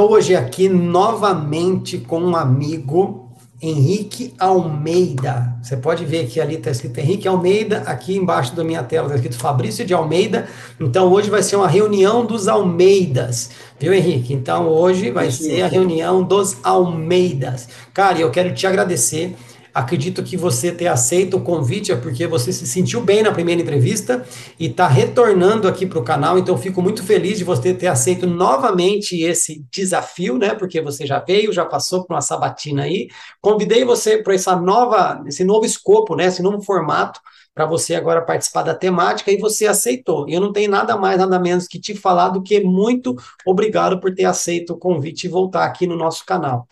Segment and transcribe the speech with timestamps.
[0.00, 3.28] Estou hoje aqui novamente com um amigo,
[3.60, 5.54] Henrique Almeida.
[5.62, 9.16] Você pode ver que ali está escrito Henrique Almeida, aqui embaixo da minha tela está
[9.16, 10.48] escrito Fabrício de Almeida.
[10.80, 14.32] Então hoje vai ser uma reunião dos Almeidas, viu, Henrique?
[14.32, 17.68] Então hoje vai ser a reunião dos Almeidas.
[17.92, 19.36] Cara, eu quero te agradecer
[19.72, 23.60] Acredito que você ter aceito o convite é porque você se sentiu bem na primeira
[23.60, 24.24] entrevista
[24.58, 26.38] e está retornando aqui para o canal.
[26.38, 30.54] Então, fico muito feliz de você ter aceito novamente esse desafio, né?
[30.54, 33.08] Porque você já veio, já passou por uma sabatina aí.
[33.40, 36.26] Convidei você para essa nova, esse novo escopo, né?
[36.26, 37.20] Esse novo formato
[37.54, 40.28] para você agora participar da temática e você aceitou.
[40.28, 43.14] E eu não tenho nada mais, nada menos que te falar do que muito
[43.44, 46.66] obrigado por ter aceito o convite e voltar aqui no nosso canal.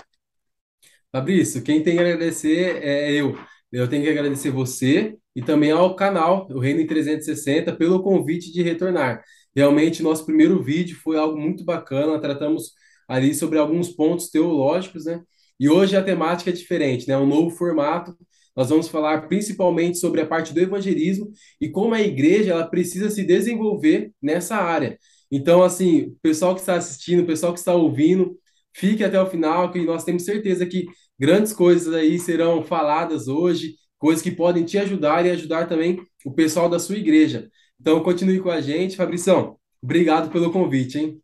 [1.12, 3.36] Fabrício, quem tem que agradecer é eu.
[3.72, 8.52] Eu tenho que agradecer você e também ao canal, o Reino em 360, pelo convite
[8.52, 9.22] de retornar.
[9.54, 12.72] Realmente, nosso primeiro vídeo foi algo muito bacana, tratamos
[13.08, 15.22] ali sobre alguns pontos teológicos, né?
[15.58, 17.16] E hoje a temática é diferente, né?
[17.16, 18.14] Um novo formato.
[18.54, 21.30] Nós vamos falar principalmente sobre a parte do evangelismo
[21.60, 24.98] e como a igreja ela precisa se desenvolver nessa área.
[25.30, 28.36] Então, assim, o pessoal que está assistindo, o pessoal que está ouvindo,
[28.78, 30.86] Fique até o final, que nós temos certeza que
[31.18, 36.32] grandes coisas aí serão faladas hoje, coisas que podem te ajudar e ajudar também o
[36.32, 37.50] pessoal da sua igreja.
[37.80, 38.96] Então, continue com a gente.
[38.96, 41.20] Fabrição, obrigado pelo convite, hein?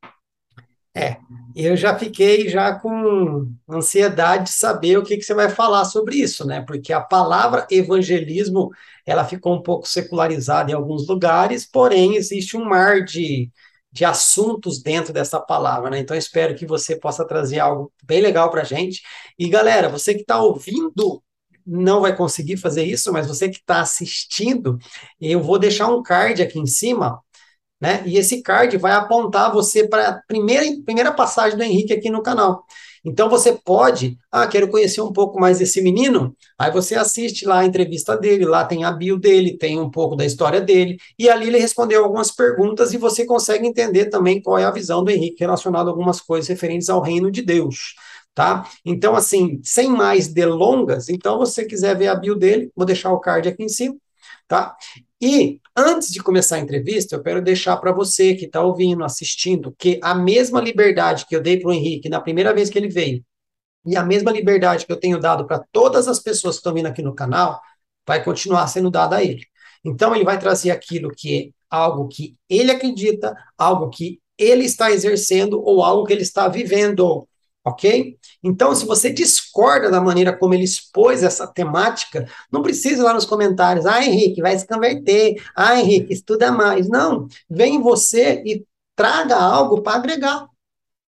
[0.96, 1.16] É,
[1.54, 6.16] eu já fiquei já com ansiedade de saber o que, que você vai falar sobre
[6.16, 6.60] isso, né?
[6.60, 8.70] Porque a palavra evangelismo,
[9.06, 13.48] ela ficou um pouco secularizada em alguns lugares, porém existe um mar de,
[13.94, 16.00] de assuntos dentro dessa palavra, né?
[16.00, 19.00] Então, espero que você possa trazer algo bem legal para a gente.
[19.38, 21.22] E, galera, você que está ouvindo
[21.64, 24.78] não vai conseguir fazer isso, mas você que está assistindo,
[25.20, 27.22] eu vou deixar um card aqui em cima,
[27.80, 28.02] né?
[28.04, 32.20] E esse card vai apontar você para a primeira, primeira passagem do Henrique aqui no
[32.22, 32.64] canal.
[33.04, 37.58] Então você pode, ah, quero conhecer um pouco mais desse menino, aí você assiste lá
[37.58, 41.28] a entrevista dele, lá tem a bio dele, tem um pouco da história dele, e
[41.28, 45.10] ali ele respondeu algumas perguntas e você consegue entender também qual é a visão do
[45.10, 47.94] Henrique relacionado a algumas coisas referentes ao reino de Deus.
[48.34, 48.68] Tá?
[48.84, 53.20] Então, assim, sem mais delongas, então, você quiser ver a bio dele, vou deixar o
[53.20, 53.94] card aqui em cima,
[54.48, 54.74] tá?
[55.24, 59.74] E antes de começar a entrevista, eu quero deixar para você que está ouvindo, assistindo,
[59.78, 62.90] que a mesma liberdade que eu dei para o Henrique na primeira vez que ele
[62.90, 63.24] veio,
[63.86, 66.88] E a mesma liberdade que eu tenho dado para todas as pessoas que estão vindo
[66.88, 67.58] aqui no canal,
[68.06, 69.46] vai continuar sendo dada a ele.
[69.84, 74.90] Então, ele vai trazer aquilo que é algo que ele acredita, algo que ele está
[74.90, 77.26] exercendo ou algo que ele está vivendo
[77.64, 78.18] ok?
[78.42, 79.10] Então, se você
[79.54, 84.04] discorda da maneira como ele expôs essa temática, não precisa ir lá nos comentários, ah,
[84.04, 86.88] Henrique, vai se converter, ah, Henrique, estuda mais.
[86.88, 88.66] Não, vem você e
[88.96, 90.48] traga algo para agregar.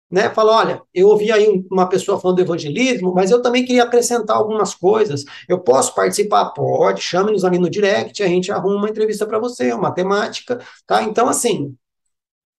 [0.09, 0.31] Né?
[0.31, 4.37] Fala, olha, eu ouvi aí uma pessoa falando do evangelismo, mas eu também queria acrescentar
[4.37, 5.25] algumas coisas.
[5.49, 6.51] Eu posso participar?
[6.51, 11.03] Pode, chame-nos ali no direct, a gente arruma uma entrevista para você, uma temática, tá?
[11.03, 11.77] Então, assim,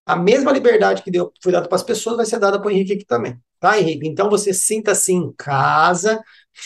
[0.05, 2.71] a mesma liberdade que deu, foi dada para as pessoas vai ser dada para o
[2.71, 3.39] Henrique aqui também.
[3.59, 4.07] Tá, Henrique?
[4.07, 6.21] Então você sinta-se em casa,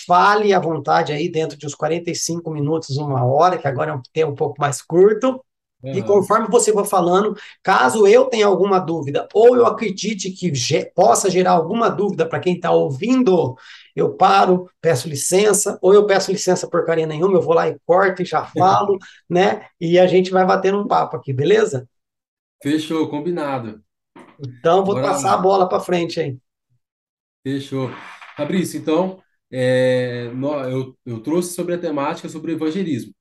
[0.07, 4.01] fale à vontade aí dentro de uns 45 minutos, uma hora, que agora é um
[4.13, 5.43] tempo um pouco mais curto.
[5.83, 5.93] Uhum.
[5.93, 10.85] E conforme você for falando, caso eu tenha alguma dúvida, ou eu acredite que ge
[10.93, 13.55] possa gerar alguma dúvida para quem está ouvindo,
[13.95, 18.21] eu paro, peço licença, ou eu peço licença porcaria nenhuma, eu vou lá e corto
[18.21, 18.97] e já falo,
[19.29, 19.65] né?
[19.79, 21.87] E a gente vai batendo um papo aqui, beleza?
[22.63, 23.83] Fechou, combinado.
[24.39, 25.33] Então, vou Bora passar lá.
[25.35, 26.37] a bola para frente aí.
[27.43, 27.89] Fechou.
[28.37, 29.21] Fabrício, então,
[29.51, 30.29] é,
[30.71, 33.13] eu, eu trouxe sobre a temática sobre evangelismo.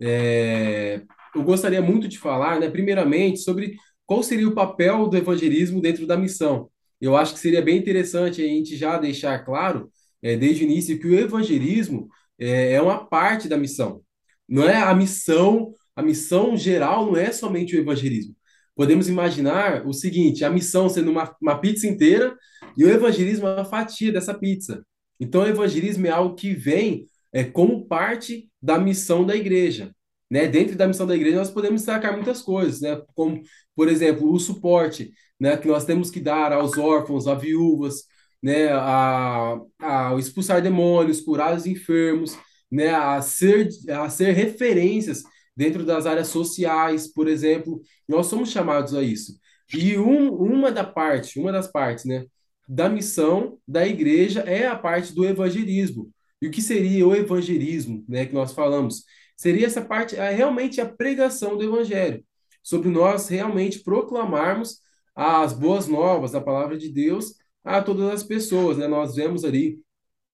[0.00, 1.02] É,
[1.34, 3.76] eu gostaria muito de falar, né, primeiramente, sobre
[4.06, 6.70] qual seria o papel do evangelismo dentro da missão.
[7.00, 9.90] Eu acho que seria bem interessante a gente já deixar claro,
[10.22, 12.08] é, desde o início, que o evangelismo
[12.38, 14.02] é, é uma parte da missão.
[14.48, 18.36] Não é a missão, a missão geral não é somente o evangelismo
[18.74, 22.36] podemos imaginar o seguinte: a missão sendo uma, uma pizza inteira
[22.76, 24.84] e o evangelismo é uma fatia dessa pizza.
[25.18, 29.94] Então, o evangelismo é algo que vem é, como parte da missão da igreja.
[30.30, 30.48] Né?
[30.48, 33.00] Dentro da missão da igreja, nós podemos destacar muitas coisas, né?
[33.14, 33.42] como,
[33.76, 35.56] por exemplo, o suporte né?
[35.56, 38.04] que nós temos que dar aos órfãos, a viúvas,
[38.42, 38.68] né?
[38.72, 42.36] a, a expulsar demônios, curar os enfermos,
[42.70, 42.90] né?
[42.90, 45.22] a, ser, a ser referências
[45.56, 49.38] dentro das áreas sociais, por exemplo, nós somos chamados a isso.
[49.72, 52.26] E um, uma da parte, uma das partes, né,
[52.68, 56.10] da missão da igreja é a parte do evangelismo.
[56.40, 59.04] E o que seria o evangelismo, né, que nós falamos?
[59.36, 62.24] Seria essa parte, é realmente a pregação do evangelho,
[62.62, 64.78] sobre nós realmente proclamarmos
[65.14, 68.86] as boas novas da palavra de Deus a todas as pessoas, né?
[68.86, 69.80] Nós vemos ali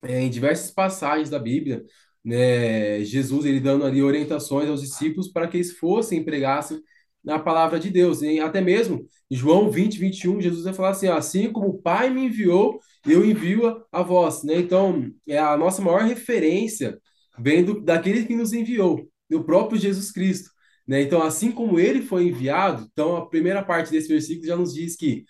[0.03, 1.85] é, em diversas passagens da Bíblia
[2.25, 6.83] né, Jesus ele dando ali orientações aos discípulos para que eles fossem e pregassem
[7.23, 8.23] na palavra de Deus.
[8.23, 12.27] E até mesmo João 20, 21, Jesus vai falar assim: assim como o Pai me
[12.27, 14.43] enviou, eu envio a, vós.
[14.43, 14.57] Né?
[14.57, 16.99] Então, é a nossa maior referência
[17.39, 20.51] vem do, daquele que nos enviou, do próprio Jesus Cristo.
[20.87, 21.03] Né?
[21.03, 24.97] Então, assim como ele foi enviado, então a primeira parte desse versículo já nos diz
[24.97, 25.25] que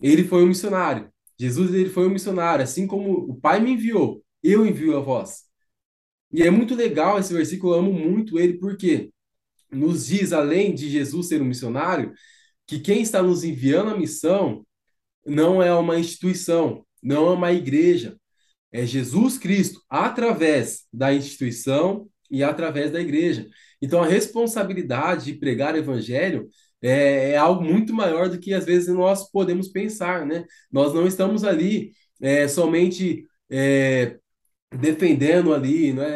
[0.00, 1.10] ele foi um missionário.
[1.38, 5.49] Jesus ele foi um missionário, assim como o Pai me enviou, eu envio a vós.
[6.32, 9.10] E é muito legal esse versículo, eu amo muito ele, porque
[9.70, 12.12] nos diz, além de Jesus ser um missionário,
[12.66, 14.64] que quem está nos enviando a missão
[15.26, 18.16] não é uma instituição, não é uma igreja,
[18.72, 23.48] é Jesus Cristo, através da instituição e através da igreja.
[23.82, 26.48] Então, a responsabilidade de pregar o evangelho
[26.82, 30.44] é, é, algo muito maior do que às vezes nós podemos pensar, né?
[30.70, 34.18] Nós não estamos ali é, somente é,
[34.72, 36.06] defendendo ali, né,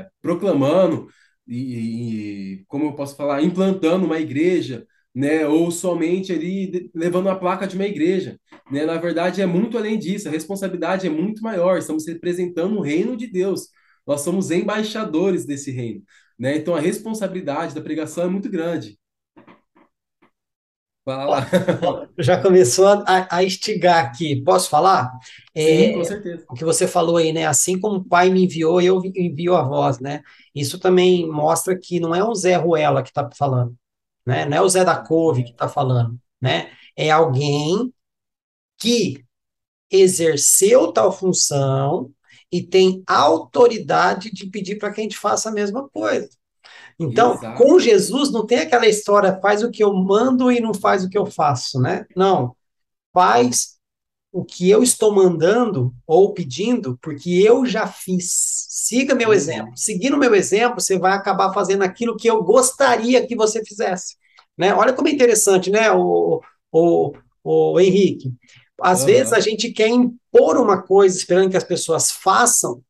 [0.00, 1.08] é, proclamando
[1.46, 7.36] e, e, como eu posso falar, implantando uma igreja, né, ou somente ali levando a
[7.36, 8.38] placa de uma igreja,
[8.70, 8.84] né?
[8.84, 11.78] Na verdade é muito além disso, a responsabilidade é muito maior.
[11.78, 13.68] Estamos representando o reino de Deus.
[14.06, 16.02] Nós somos embaixadores desse reino,
[16.38, 16.56] né?
[16.56, 18.98] Então a responsabilidade da pregação é muito grande.
[21.08, 21.46] Fala lá.
[22.18, 24.42] Já começou a, a estigar aqui.
[24.42, 25.10] Posso falar?
[25.54, 26.44] É, Sim, com certeza.
[26.50, 27.46] O que você falou aí, né?
[27.46, 30.22] Assim como o pai me enviou, eu envio a voz, né?
[30.54, 33.74] Isso também mostra que não é o Zé Ruela que está falando,
[34.26, 34.44] né?
[34.44, 36.72] Não é o Zé da Couve que está falando, né?
[36.94, 37.90] É alguém
[38.76, 39.24] que
[39.90, 42.12] exerceu tal função
[42.52, 46.28] e tem autoridade de pedir para que a gente faça a mesma coisa.
[46.98, 47.62] Então, Exato.
[47.62, 51.08] com Jesus não tem aquela história, faz o que eu mando e não faz o
[51.08, 52.04] que eu faço, né?
[52.16, 52.56] Não.
[53.12, 53.78] Faz
[54.32, 58.66] o que eu estou mandando ou pedindo, porque eu já fiz.
[58.68, 59.72] Siga meu exemplo.
[59.76, 64.16] Seguindo meu exemplo, você vai acabar fazendo aquilo que eu gostaria que você fizesse.
[64.56, 64.74] Né?
[64.74, 67.12] Olha como é interessante, né, o, o,
[67.44, 68.32] o Henrique?
[68.80, 69.06] Às uhum.
[69.06, 72.82] vezes a gente quer impor uma coisa esperando que as pessoas façam,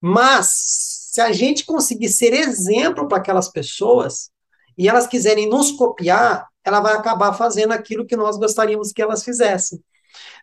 [0.00, 4.30] mas se a gente conseguir ser exemplo para aquelas pessoas
[4.76, 9.22] e elas quiserem nos copiar, ela vai acabar fazendo aquilo que nós gostaríamos que elas
[9.22, 9.80] fizessem.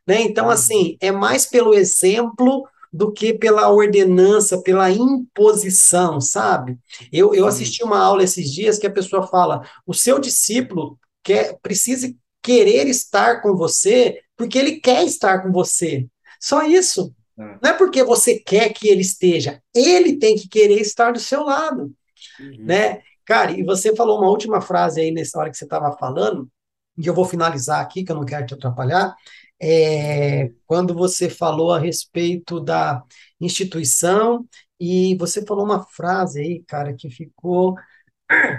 [0.07, 0.21] Né?
[0.21, 0.51] Então, uhum.
[0.51, 6.79] assim, é mais pelo exemplo do que pela ordenança, pela imposição, sabe?
[7.11, 11.59] Eu, eu assisti uma aula esses dias que a pessoa fala: o seu discípulo quer,
[11.61, 16.07] precisa querer estar com você porque ele quer estar com você.
[16.39, 17.13] Só isso.
[17.41, 17.59] É.
[17.61, 21.43] Não é porque você quer que ele esteja, ele tem que querer estar do seu
[21.43, 21.93] lado,
[22.39, 22.55] uhum.
[22.59, 23.01] né?
[23.25, 26.49] Cara, e você falou uma última frase aí nessa hora que você estava falando,
[26.97, 29.15] e eu vou finalizar aqui, que eu não quero te atrapalhar,
[29.59, 33.01] é, quando você falou a respeito da
[33.39, 34.45] instituição,
[34.83, 37.75] e você falou uma frase aí, cara, que ficou.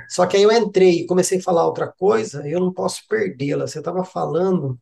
[0.09, 3.67] Só que aí eu entrei e comecei a falar outra coisa, eu não posso perdê-la.
[3.67, 4.79] Você estava falando.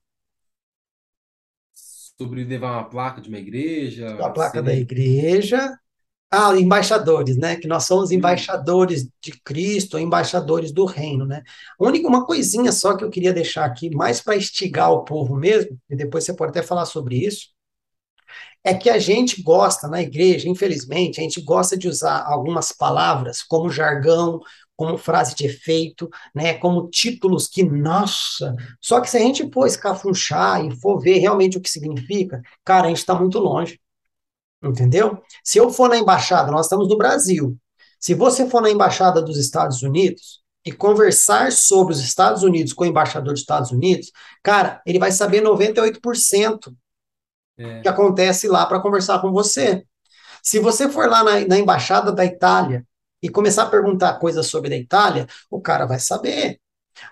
[2.21, 4.15] Sobre levar uma placa de uma igreja.
[4.23, 5.75] A placa da igreja,
[6.31, 7.57] ah, embaixadores, né?
[7.57, 11.43] Que nós somos embaixadores de Cristo, embaixadores do reino, né?
[11.79, 15.81] Única uma coisinha só que eu queria deixar aqui, mais para instigar o povo mesmo,
[15.89, 17.49] e depois você pode até falar sobre isso,
[18.63, 23.43] é que a gente gosta na igreja, infelizmente, a gente gosta de usar algumas palavras
[23.43, 24.41] como jargão,
[24.81, 29.67] como frase de efeito, né, como títulos que, nossa, só que se a gente for
[29.67, 33.79] escafunchar e for ver realmente o que significa, cara, a gente está muito longe.
[34.63, 35.23] Entendeu?
[35.45, 37.59] Se eu for na embaixada, nós estamos no Brasil.
[37.99, 42.85] Se você for na embaixada dos Estados Unidos e conversar sobre os Estados Unidos com
[42.85, 44.11] o embaixador dos Estados Unidos,
[44.43, 46.75] cara, ele vai saber 98%
[47.59, 47.81] é.
[47.83, 49.85] que acontece lá para conversar com você.
[50.43, 52.87] Se você for lá na, na embaixada da Itália
[53.23, 56.59] e começar a perguntar coisas sobre a Itália, o cara vai saber.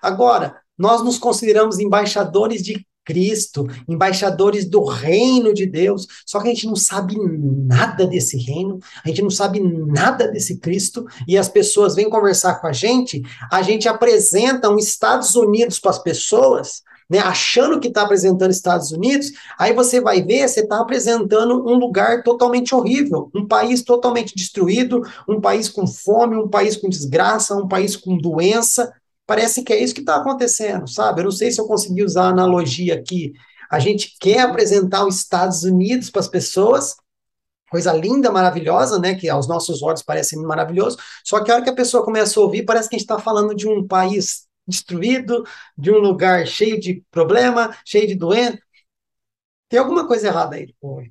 [0.03, 6.51] Agora, nós nos consideramos embaixadores de Cristo, embaixadores do reino de Deus, só que a
[6.51, 11.49] gente não sabe nada desse reino, a gente não sabe nada desse Cristo, e as
[11.49, 16.83] pessoas vêm conversar com a gente, a gente apresenta um Estados Unidos para as pessoas,
[17.09, 21.75] né, achando que está apresentando Estados Unidos, aí você vai ver, você está apresentando um
[21.75, 27.57] lugar totalmente horrível, um país totalmente destruído, um país com fome, um país com desgraça,
[27.57, 28.93] um país com doença,
[29.29, 31.21] Parece que é isso que está acontecendo, sabe?
[31.21, 33.35] Eu não sei se eu consegui usar a analogia aqui.
[33.71, 36.97] A gente quer apresentar os Estados Unidos para as pessoas,
[37.71, 39.15] coisa linda, maravilhosa, né?
[39.15, 40.97] Que aos nossos olhos parece maravilhoso.
[41.23, 43.19] Só que a hora que a pessoa começa a ouvir, parece que a gente está
[43.19, 45.45] falando de um país destruído,
[45.77, 48.59] de um lugar cheio de problema, cheio de doença.
[49.69, 51.03] Tem alguma coisa errada aí, pô.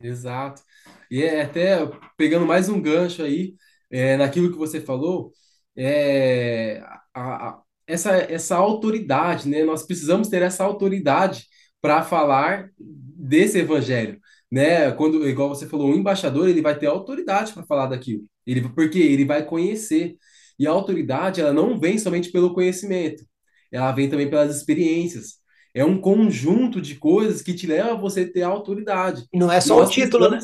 [0.00, 0.62] Exato.
[1.10, 1.78] E é até
[2.16, 3.54] pegando mais um gancho aí,
[3.90, 5.32] é, naquilo que você falou,
[5.76, 6.80] é,
[7.14, 9.64] a, a, essa, essa autoridade, né?
[9.64, 11.46] Nós precisamos ter essa autoridade
[11.80, 14.90] para falar desse evangelho, né?
[14.92, 18.98] Quando, igual você falou, o embaixador ele vai ter autoridade para falar daquilo, ele porque
[18.98, 20.16] ele vai conhecer
[20.58, 23.24] e a autoridade ela não vem somente pelo conhecimento,
[23.70, 25.42] ela vem também pelas experiências.
[25.74, 29.26] É um conjunto de coisas que te leva a você ter autoridade.
[29.32, 30.38] E não é só Nós o título, né?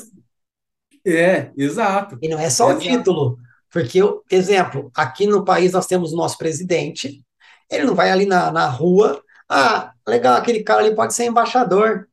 [1.07, 2.19] É, exato.
[2.21, 2.79] E não é só exato.
[2.79, 3.38] o título.
[3.71, 4.00] Porque,
[4.31, 7.25] exemplo, aqui no país nós temos o nosso presidente,
[7.71, 12.09] ele não vai ali na, na rua, ah, legal, aquele cara ali pode ser embaixador.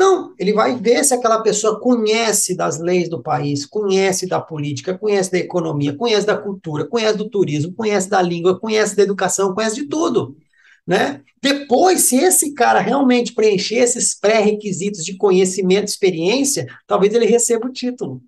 [0.00, 4.96] Não, ele vai ver se aquela pessoa conhece das leis do país, conhece da política,
[4.96, 9.54] conhece da economia, conhece da cultura, conhece do turismo, conhece da língua, conhece da educação,
[9.54, 10.38] conhece de tudo.
[10.86, 11.22] Né?
[11.42, 17.66] Depois, se esse cara realmente preencher esses pré-requisitos de conhecimento e experiência, talvez ele receba
[17.66, 18.22] o título.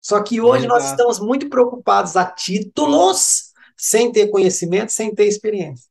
[0.00, 5.84] Só que hoje nós estamos muito preocupados a títulos, sem ter conhecimento, sem ter experiência.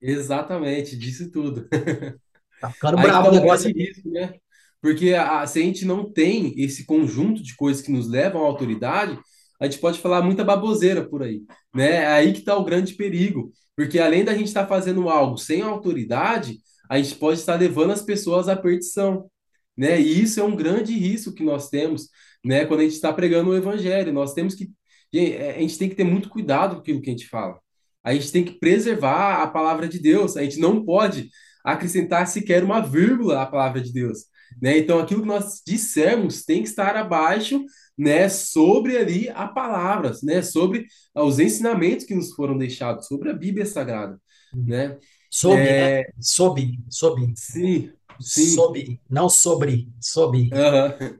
[0.00, 1.68] Exatamente, disse tudo.
[2.60, 4.34] Tá ficando bravo o negócio disso, né?
[4.80, 8.46] Porque a, se a gente não tem esse conjunto de coisas que nos levam à
[8.46, 9.18] autoridade,
[9.60, 11.42] a gente pode falar muita baboseira por aí,
[11.74, 11.96] né?
[11.96, 15.36] É aí que está o grande perigo, porque além da gente estar tá fazendo algo
[15.36, 19.30] sem autoridade, a gente pode estar levando as pessoas à perdição,
[19.76, 20.00] né?
[20.00, 22.08] E isso é um grande risco que nós temos,
[22.44, 22.64] né?
[22.64, 24.70] Quando a gente está pregando o evangelho, nós temos que
[25.14, 27.58] é, a gente tem que ter muito cuidado com aquilo que a gente fala.
[28.02, 30.36] A gente tem que preservar a palavra de Deus.
[30.36, 31.28] A gente não pode
[31.64, 34.26] acrescentar sequer uma vírgula à palavra de Deus,
[34.60, 34.78] né?
[34.78, 37.64] Então aquilo que nós dissermos tem que estar abaixo,
[37.96, 43.34] né, sobre ali a palavra, né, sobre os ensinamentos que nos foram deixados, sobre a
[43.34, 44.18] Bíblia Sagrada,
[44.54, 44.96] né?
[45.30, 45.98] Sob, é...
[45.98, 46.04] né?
[46.18, 47.32] Sob, sob.
[47.36, 47.90] Sim,
[48.20, 48.50] Sim.
[48.50, 50.38] Sob, não sobre, sob.
[50.38, 51.18] Uhum.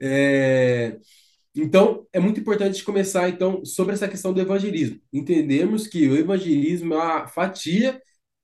[0.00, 0.98] É...
[1.54, 5.00] Então, é muito importante começar, então, sobre essa questão do evangelismo.
[5.10, 8.00] Entendemos que o evangelismo é uma fatia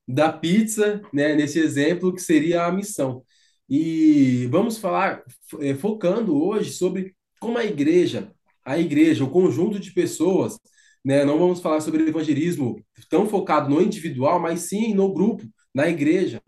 [0.07, 3.25] da pizza, né, nesse exemplo, que seria a missão.
[3.69, 5.23] E vamos falar,
[5.61, 8.33] é, focando hoje sobre como a igreja,
[8.65, 10.59] a igreja, o conjunto de pessoas,
[11.05, 15.45] né, não vamos falar sobre evangelismo tão focado no individual, mas sim no grupo,
[15.75, 16.41] na igreja,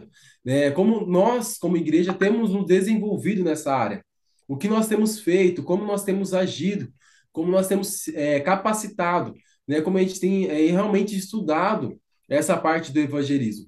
[0.44, 0.70] né?
[0.70, 4.04] Como nós, como igreja, temos nos desenvolvido nessa área,
[4.46, 6.92] o que nós temos feito, como nós temos agido,
[7.32, 9.34] como nós temos é, capacitado,
[9.66, 9.80] né?
[9.80, 13.66] Como a gente tem é, realmente estudado essa parte do evangelismo.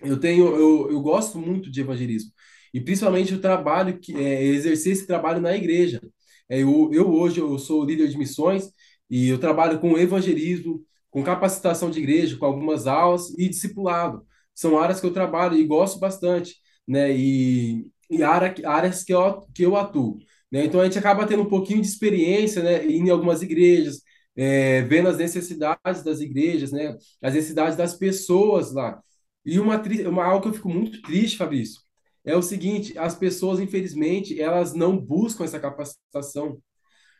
[0.00, 2.30] Eu tenho, eu, eu gosto muito de evangelismo
[2.74, 6.00] e principalmente o trabalho que é, exercer esse trabalho na igreja.
[6.48, 8.70] É, eu, eu hoje eu sou líder de missões
[9.08, 14.26] e eu trabalho com evangelismo, com capacitação de igreja, com algumas aulas e discipulado.
[14.54, 17.16] São áreas que eu trabalho e gosto bastante, né?
[17.16, 20.18] E, e área, áreas que eu, que eu atuo.
[20.50, 20.64] Né?
[20.64, 22.86] Então a gente acaba tendo um pouquinho de experiência, né?
[22.86, 24.02] Em algumas igrejas,
[24.36, 26.96] é, vendo as necessidades das igrejas, né?
[27.22, 29.02] As necessidades das pessoas lá.
[29.44, 31.80] E uma, uma algo que eu fico muito triste, Fabrício,
[32.24, 36.60] é o seguinte: as pessoas, infelizmente, elas não buscam essa capacitação,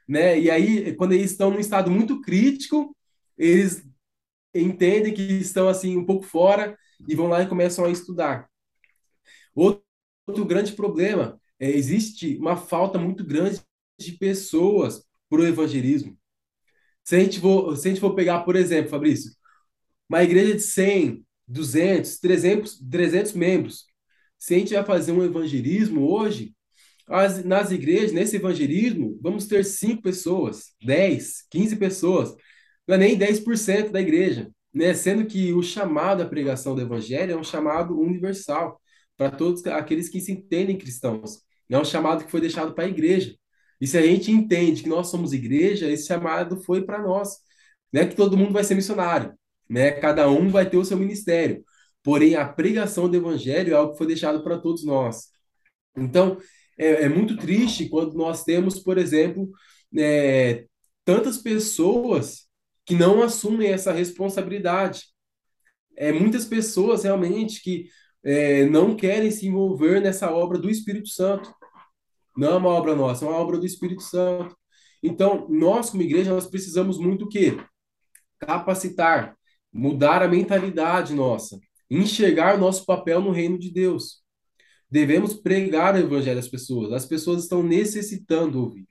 [0.08, 0.38] né?
[0.38, 2.96] E aí, quando eles estão num estado muito crítico,
[3.38, 3.84] eles
[4.54, 6.78] entendem que estão assim um pouco fora
[7.08, 8.48] e vão lá e começam a estudar.
[9.54, 9.84] Outro,
[10.26, 13.60] outro grande problema é existe uma falta muito grande
[13.98, 16.16] de pessoas para o evangelismo.
[17.04, 19.32] Se a gente for, se a gente for pegar, por exemplo, Fabrício,
[20.08, 23.84] uma igreja de 100, 200, 300, 300 membros,
[24.38, 26.54] se a gente vai fazer um evangelismo hoje,
[27.06, 32.34] as, nas igrejas, nesse evangelismo, vamos ter 5 pessoas, 10, 15 pessoas,
[32.86, 34.94] não é nem 10% da igreja, né?
[34.94, 38.80] Sendo que o chamado à pregação do evangelho é um chamado universal
[39.16, 41.42] para todos aqueles que se entendem cristãos.
[41.68, 43.34] É um chamado que foi deixado para a igreja.
[43.80, 47.36] E se a gente entende que nós somos igreja, esse chamado foi para nós.
[47.92, 49.34] Não é que todo mundo vai ser missionário,
[49.68, 49.92] né?
[49.92, 51.64] Cada um vai ter o seu ministério.
[52.02, 55.28] Porém, a pregação do evangelho é algo que foi deixado para todos nós.
[55.96, 56.38] Então,
[56.78, 59.50] é, é, muito triste quando nós temos, por exemplo,
[59.96, 60.66] é,
[61.04, 62.46] tantas pessoas
[62.84, 65.04] que não assumem essa responsabilidade.
[65.96, 67.88] É, muitas pessoas realmente que
[68.24, 71.54] é, não querem se envolver nessa obra do Espírito Santo.
[72.36, 74.56] Não é uma obra nossa, é uma obra do Espírito Santo.
[75.02, 77.56] Então, nós, como igreja, nós precisamos muito o quê?
[78.38, 79.36] Capacitar,
[79.72, 81.58] mudar a mentalidade nossa,
[81.90, 84.22] enxergar o nosso papel no reino de Deus.
[84.90, 86.92] Devemos pregar o evangelho às pessoas.
[86.92, 88.88] As pessoas estão necessitando ouvir.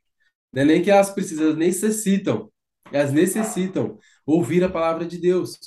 [0.51, 2.51] Não é nem que elas precisam, elas necessitam.
[2.91, 5.57] Elas necessitam ouvir a palavra de Deus.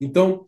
[0.00, 0.46] Então,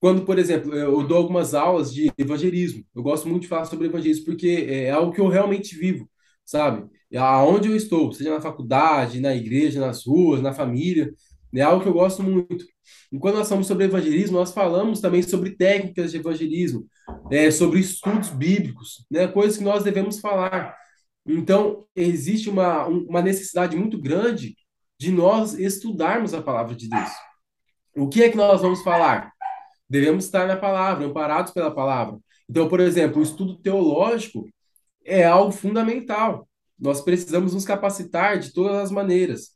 [0.00, 3.86] quando, por exemplo, eu dou algumas aulas de evangelismo, eu gosto muito de falar sobre
[3.88, 6.08] evangelismo porque é algo que eu realmente vivo,
[6.44, 6.88] sabe?
[7.16, 11.12] Aonde eu estou, seja na faculdade, na igreja, nas ruas, na família,
[11.54, 12.64] é algo que eu gosto muito.
[13.12, 16.86] E quando nós falamos sobre evangelismo, nós falamos também sobre técnicas de evangelismo,
[17.30, 20.76] é, sobre estudos bíblicos, né, coisas que nós devemos falar.
[21.26, 24.56] Então, existe uma, uma necessidade muito grande
[24.98, 27.10] de nós estudarmos a palavra de Deus.
[27.96, 29.32] O que é que nós vamos falar?
[29.88, 32.18] Devemos estar na palavra, amparados pela palavra.
[32.48, 34.48] Então, por exemplo, o estudo teológico
[35.04, 36.48] é algo fundamental.
[36.78, 39.50] Nós precisamos nos capacitar de todas as maneiras.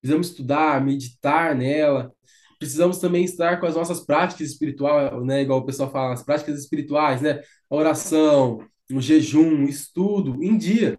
[0.00, 2.12] Precisamos estudar, meditar nela.
[2.58, 5.42] Precisamos também estar com as nossas práticas espirituais, né?
[5.42, 7.42] Igual o pessoal fala, as práticas espirituais, né?
[7.70, 8.58] A oração,
[8.90, 10.98] o jejum, o estudo em dia.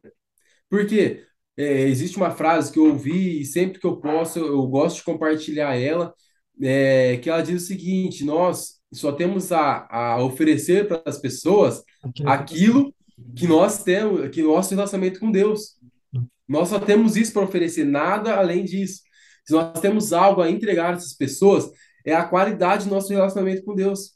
[0.69, 1.23] Porque
[1.57, 5.03] é, existe uma frase que eu ouvi e sempre que eu posso, eu gosto de
[5.03, 6.13] compartilhar ela,
[6.61, 11.83] é, que ela diz o seguinte: nós só temos a, a oferecer para as pessoas
[12.25, 12.93] aquilo
[13.35, 15.77] que nós temos, que nosso relacionamento com Deus.
[16.47, 19.01] Nós só temos isso para oferecer, nada além disso.
[19.45, 21.69] Se nós temos algo a entregar a essas pessoas,
[22.05, 24.13] é a qualidade do nosso relacionamento com Deus.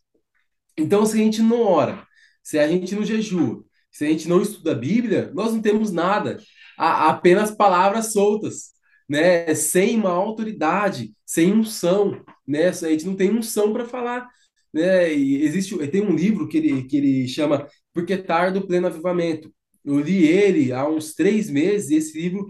[0.78, 2.06] Então, se a gente não ora,
[2.42, 5.92] se a gente não jejua, se a gente não estuda a Bíblia, nós não temos
[5.92, 6.40] nada,
[6.78, 8.72] apenas palavras soltas
[9.12, 12.70] né, sem uma autoridade, sem unção, né?
[12.70, 14.26] A gente não tem unção para falar,
[14.74, 15.14] né?
[15.14, 19.54] E existe, tem um livro que ele, que ele chama Porque Tardo o Pleno Avivamento.
[19.84, 22.50] Eu li ele há uns três meses e esse livro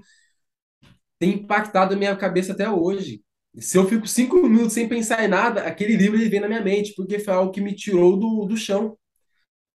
[1.19, 3.23] tem impactado a minha cabeça até hoje.
[3.57, 6.61] Se eu fico cinco minutos sem pensar em nada, aquele livro ele vem na minha
[6.61, 8.95] mente, porque foi algo que me tirou do, do chão,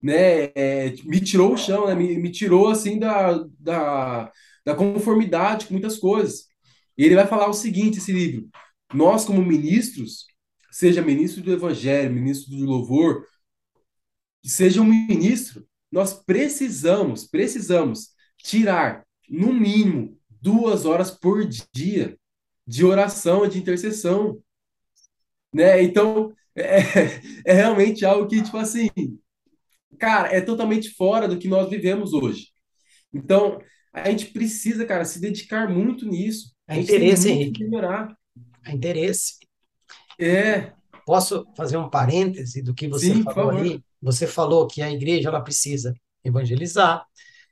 [0.02, 0.46] né?
[0.54, 1.94] É, me tirou o chão, né?
[1.94, 4.32] Me, me tirou assim da, da,
[4.66, 6.51] da conformidade com muitas coisas.
[6.96, 8.48] E ele vai falar o seguinte, esse livro:
[8.92, 10.26] nós, como ministros,
[10.70, 13.26] seja ministro do evangelho, ministro do louvor,
[14.44, 22.18] seja um ministro, nós precisamos, precisamos tirar, no mínimo, duas horas por dia
[22.66, 24.42] de oração, de intercessão.
[25.52, 25.82] Né?
[25.82, 26.78] Então, é,
[27.46, 28.88] é realmente algo que, tipo assim,
[29.98, 32.48] cara, é totalmente fora do que nós vivemos hoje.
[33.12, 33.60] Então,
[33.92, 36.51] a gente precisa, cara, se dedicar muito nisso.
[36.72, 37.64] É interesse, Henrique.
[38.64, 39.34] É interesse.
[40.18, 40.72] É.
[41.04, 43.82] posso fazer um parêntese do que você Sim, falou aí?
[44.00, 47.04] Você falou que a igreja ela precisa evangelizar,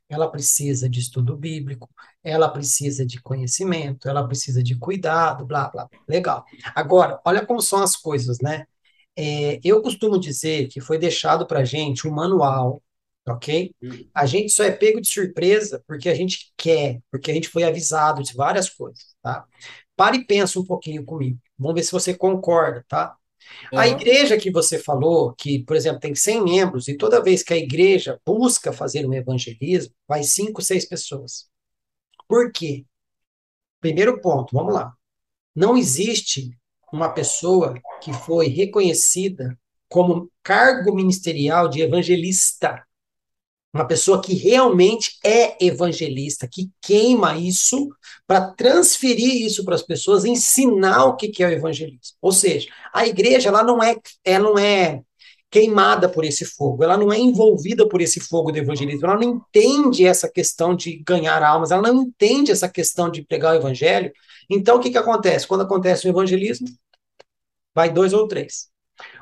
[0.08, 1.88] ela precisa de estudo bíblico,
[2.22, 5.88] ela precisa de conhecimento, ela precisa de cuidado, blá, blá.
[6.08, 6.44] Legal.
[6.74, 8.66] Agora, olha como são as coisas, né?
[9.16, 12.82] É, eu costumo dizer que foi deixado para a gente um manual,
[13.32, 13.74] ok?
[13.82, 14.04] Hum.
[14.14, 17.64] A gente só é pego de surpresa porque a gente quer, porque a gente foi
[17.64, 19.46] avisado de várias coisas, tá?
[19.96, 21.38] Pare e pensa um pouquinho comigo.
[21.58, 23.16] Vamos ver se você concorda, tá?
[23.74, 23.96] A Aham.
[23.96, 27.56] igreja que você falou, que, por exemplo, tem 100 membros, e toda vez que a
[27.56, 31.48] igreja busca fazer um evangelismo, vai cinco, seis pessoas.
[32.28, 32.84] Por quê?
[33.80, 34.92] Primeiro ponto, vamos lá.
[35.54, 36.50] Não existe
[36.92, 42.84] uma pessoa que foi reconhecida como cargo ministerial de evangelista.
[43.72, 47.88] Uma pessoa que realmente é evangelista, que queima isso
[48.26, 52.16] para transferir isso para as pessoas, ensinar o que que é o evangelismo.
[52.20, 55.02] Ou seja, a igreja ela não é, ela não é
[55.50, 59.36] queimada por esse fogo, ela não é envolvida por esse fogo do evangelismo, ela não
[59.36, 64.12] entende essa questão de ganhar almas, ela não entende essa questão de pregar o evangelho.
[64.48, 65.46] Então, o que que acontece?
[65.46, 66.68] Quando acontece o evangelismo,
[67.74, 68.68] vai dois ou três.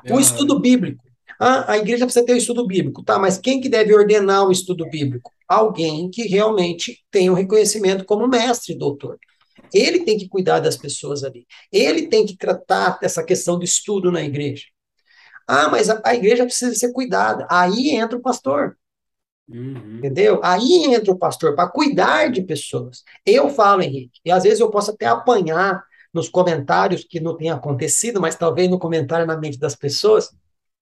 [0.05, 0.21] O Aham.
[0.21, 1.03] estudo bíblico.
[1.39, 3.17] Ah, a igreja precisa ter o estudo bíblico, tá?
[3.17, 5.31] Mas quem que deve ordenar o estudo bíblico?
[5.47, 9.17] Alguém que realmente tem o reconhecimento como mestre, doutor.
[9.73, 11.47] Ele tem que cuidar das pessoas ali.
[11.71, 14.65] Ele tem que tratar dessa questão do estudo na igreja.
[15.47, 17.47] Ah, mas a, a igreja precisa ser cuidada.
[17.49, 18.77] Aí entra o pastor.
[19.47, 19.97] Uhum.
[19.97, 20.39] Entendeu?
[20.43, 23.03] Aí entra o pastor para cuidar de pessoas.
[23.25, 27.49] Eu falo, Henrique, e às vezes eu posso até apanhar nos comentários que não tem
[27.49, 30.29] acontecido, mas talvez no comentário na mente das pessoas.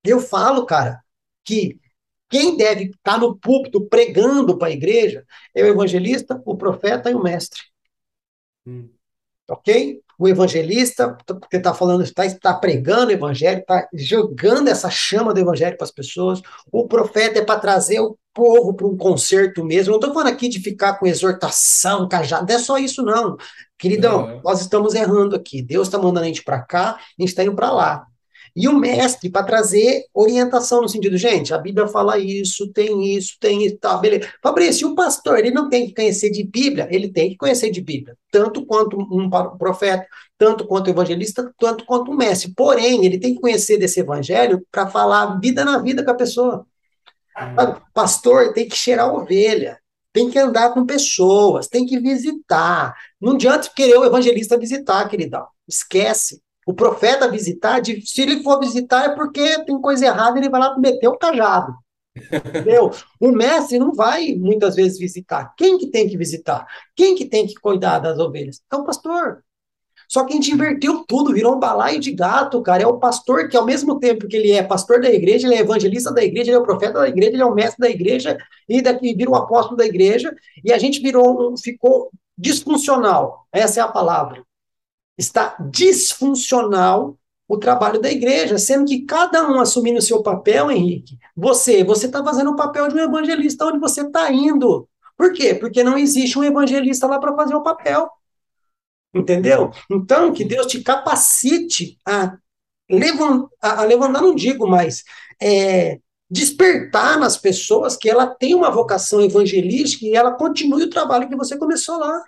[0.04, 1.02] Eu falo, cara,
[1.44, 1.80] que
[2.30, 7.16] quem deve estar no púlpito pregando para a igreja é o evangelista, o profeta e
[7.16, 7.62] o mestre.
[8.66, 8.90] Hum.
[9.50, 10.02] Ok?
[10.20, 15.40] O evangelista, porque está falando, está tá pregando o evangelho, está jogando essa chama do
[15.40, 16.42] evangelho para as pessoas.
[16.72, 19.92] O profeta é para trazer o povo para um concerto mesmo.
[19.92, 23.38] Não estou falando aqui de ficar com exortação, cajado, não é só isso, não.
[23.78, 24.42] Queridão, Aham.
[24.44, 25.62] nós estamos errando aqui.
[25.62, 28.08] Deus está mandando a gente para cá, a gente está indo para lá.
[28.60, 33.38] E o mestre para trazer orientação no sentido, gente, a Bíblia fala isso, tem isso,
[33.40, 34.28] tem isso, tá, beleza.
[34.42, 37.80] Fabrício, o pastor, ele não tem que conhecer de Bíblia, ele tem que conhecer de
[37.82, 40.08] Bíblia, tanto quanto um profeta,
[40.40, 42.52] tanto quanto evangelista, tanto quanto o mestre.
[42.56, 46.66] Porém, ele tem que conhecer desse evangelho para falar vida na vida com a pessoa.
[47.94, 49.80] Pastor tem que cheirar ovelha,
[50.12, 52.96] tem que andar com pessoas, tem que visitar.
[53.22, 55.46] Não adianta querer o evangelista visitar, queridão.
[55.68, 56.42] Esquece.
[56.68, 60.78] O profeta visitar, se ele for visitar é porque tem coisa errada, ele vai lá
[60.78, 61.74] meter o cajado.
[62.14, 62.92] Entendeu?
[63.22, 65.54] O mestre não vai muitas vezes visitar.
[65.58, 66.68] Quem que tem que visitar?
[66.94, 68.60] Quem que tem que cuidar das ovelhas?
[68.70, 69.46] É o pastor.
[70.10, 72.84] Só que a gente inverteu tudo, virou um balaio de gato, cara.
[72.84, 75.60] É o pastor que, ao mesmo tempo que ele é pastor da igreja, ele é
[75.60, 78.38] evangelista da igreja, ele é o profeta da igreja, ele é o mestre da igreja,
[78.68, 83.48] e daqui vira o apóstolo da igreja, e a gente virou, ficou disfuncional.
[83.54, 84.47] Essa é a palavra
[85.18, 91.18] está disfuncional o trabalho da igreja, sendo que cada um assumindo o seu papel, Henrique,
[91.36, 94.88] você, você está fazendo o papel de um evangelista onde você está indo.
[95.18, 95.56] Por quê?
[95.56, 98.10] Porque não existe um evangelista lá para fazer o papel.
[99.14, 99.72] Entendeu?
[99.90, 102.38] Então, que Deus te capacite a
[102.90, 105.04] levantar, a levantar não digo, mas
[105.42, 106.00] é,
[106.30, 111.36] despertar nas pessoas que ela tem uma vocação evangelística e ela continue o trabalho que
[111.36, 112.24] você começou lá.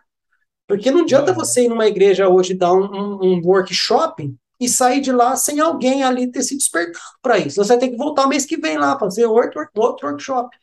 [0.69, 5.01] Porque não adianta você ir numa igreja hoje dar um, um, um workshop e sair
[5.01, 7.55] de lá sem alguém ali ter se despertado para isso.
[7.55, 10.55] Você vai ter que voltar mês que vem lá, fazer outro, outro workshop.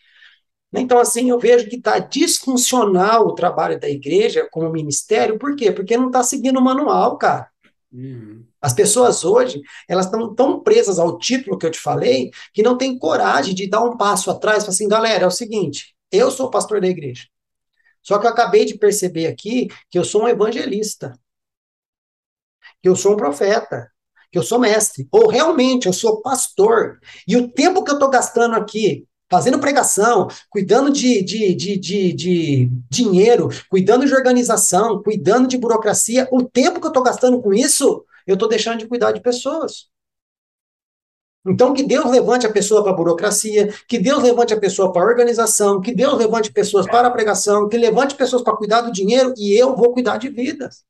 [0.73, 5.73] Então, assim, eu vejo que está disfuncional o trabalho da igreja como ministério, por quê?
[5.73, 7.49] Porque não está seguindo o manual, cara.
[7.93, 8.45] Uhum.
[8.63, 12.79] As pessoas hoje, elas estão tão presas ao título que eu te falei, que não
[12.79, 16.81] tem coragem de dar um passo atrás assim, galera, é o seguinte, eu sou pastor
[16.81, 17.25] da igreja.
[18.07, 21.19] Só que eu acabei de perceber aqui que eu sou um evangelista,
[22.81, 23.91] que eu sou um profeta,
[24.31, 27.01] que eu sou mestre, ou realmente eu sou pastor.
[27.27, 32.13] E o tempo que eu estou gastando aqui fazendo pregação, cuidando de, de, de, de,
[32.13, 37.53] de dinheiro, cuidando de organização, cuidando de burocracia, o tempo que eu estou gastando com
[37.53, 39.89] isso, eu estou deixando de cuidar de pessoas.
[41.47, 45.03] Então, que Deus levante a pessoa para a burocracia, que Deus levante a pessoa para
[45.03, 48.91] a organização, que Deus levante pessoas para a pregação, que levante pessoas para cuidar do
[48.91, 50.85] dinheiro e eu vou cuidar de vidas.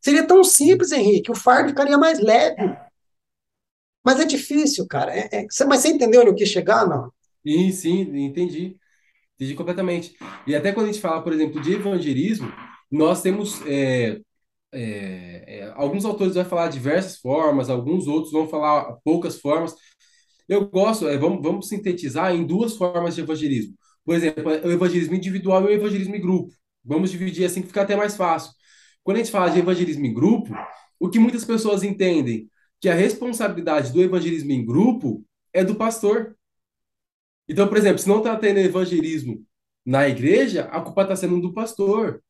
[0.00, 2.76] Seria tão simples, Henrique, o fardo ficaria mais leve.
[4.04, 5.16] Mas é difícil, cara.
[5.16, 7.10] É, é, mas você entendeu onde eu quis chegar, não?
[7.44, 8.76] Sim, sim, entendi.
[9.34, 10.14] Entendi completamente.
[10.46, 12.52] E até quando a gente fala, por exemplo, de evangelismo,
[12.90, 14.20] nós temos é,
[14.74, 19.74] é, é, alguns autores vão falar diversas formas, alguns outros vão falar poucas formas.
[20.48, 23.74] Eu gosto, é, vamos, vamos sintetizar em duas formas de evangelismo.
[24.04, 26.52] Por exemplo, o evangelismo individual e o evangelismo em grupo.
[26.84, 28.52] Vamos dividir assim que fica até mais fácil.
[29.02, 30.54] Quando a gente fala de evangelismo em grupo,
[30.98, 32.48] o que muitas pessoas entendem
[32.80, 36.36] que a responsabilidade do evangelismo em grupo é do pastor.
[37.48, 39.44] Então, por exemplo, se não está tendo evangelismo
[39.84, 42.22] na igreja, a culpa está sendo do pastor,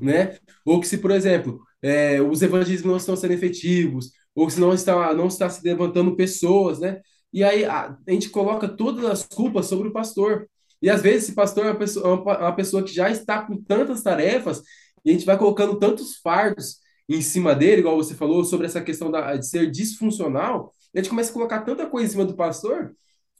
[0.00, 0.38] né?
[0.64, 4.72] Ou que se, por exemplo, é, os evangelismos não estão sendo efetivos, ou se não
[4.72, 7.00] está, não está se levantando pessoas, né?
[7.32, 10.48] E aí a, a gente coloca todas as culpas sobre o pastor.
[10.82, 13.56] E às vezes esse pastor é uma pessoa, é uma pessoa que já está com
[13.62, 14.62] tantas tarefas,
[15.04, 18.80] e a gente vai colocando tantos fardos em cima dele, igual você falou, sobre essa
[18.80, 22.34] questão da, de ser disfuncional, a gente começa a colocar tanta coisa em cima do
[22.34, 22.94] pastor,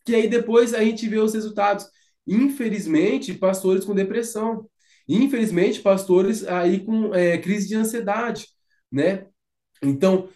[0.04, 1.86] que aí depois a gente vê os resultados.
[2.26, 4.68] Infelizmente, pastores com depressão.
[5.10, 8.46] Infelizmente, pastores aí com é, crise de ansiedade,
[8.92, 9.26] né?
[9.82, 10.28] Então,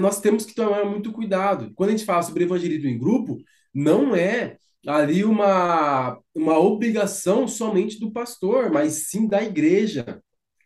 [0.00, 1.72] nós temos que tomar muito cuidado.
[1.74, 3.38] Quando a gente fala sobre evangelismo em grupo,
[3.74, 10.22] não é ali uma, uma obrigação somente do pastor, mas sim da igreja.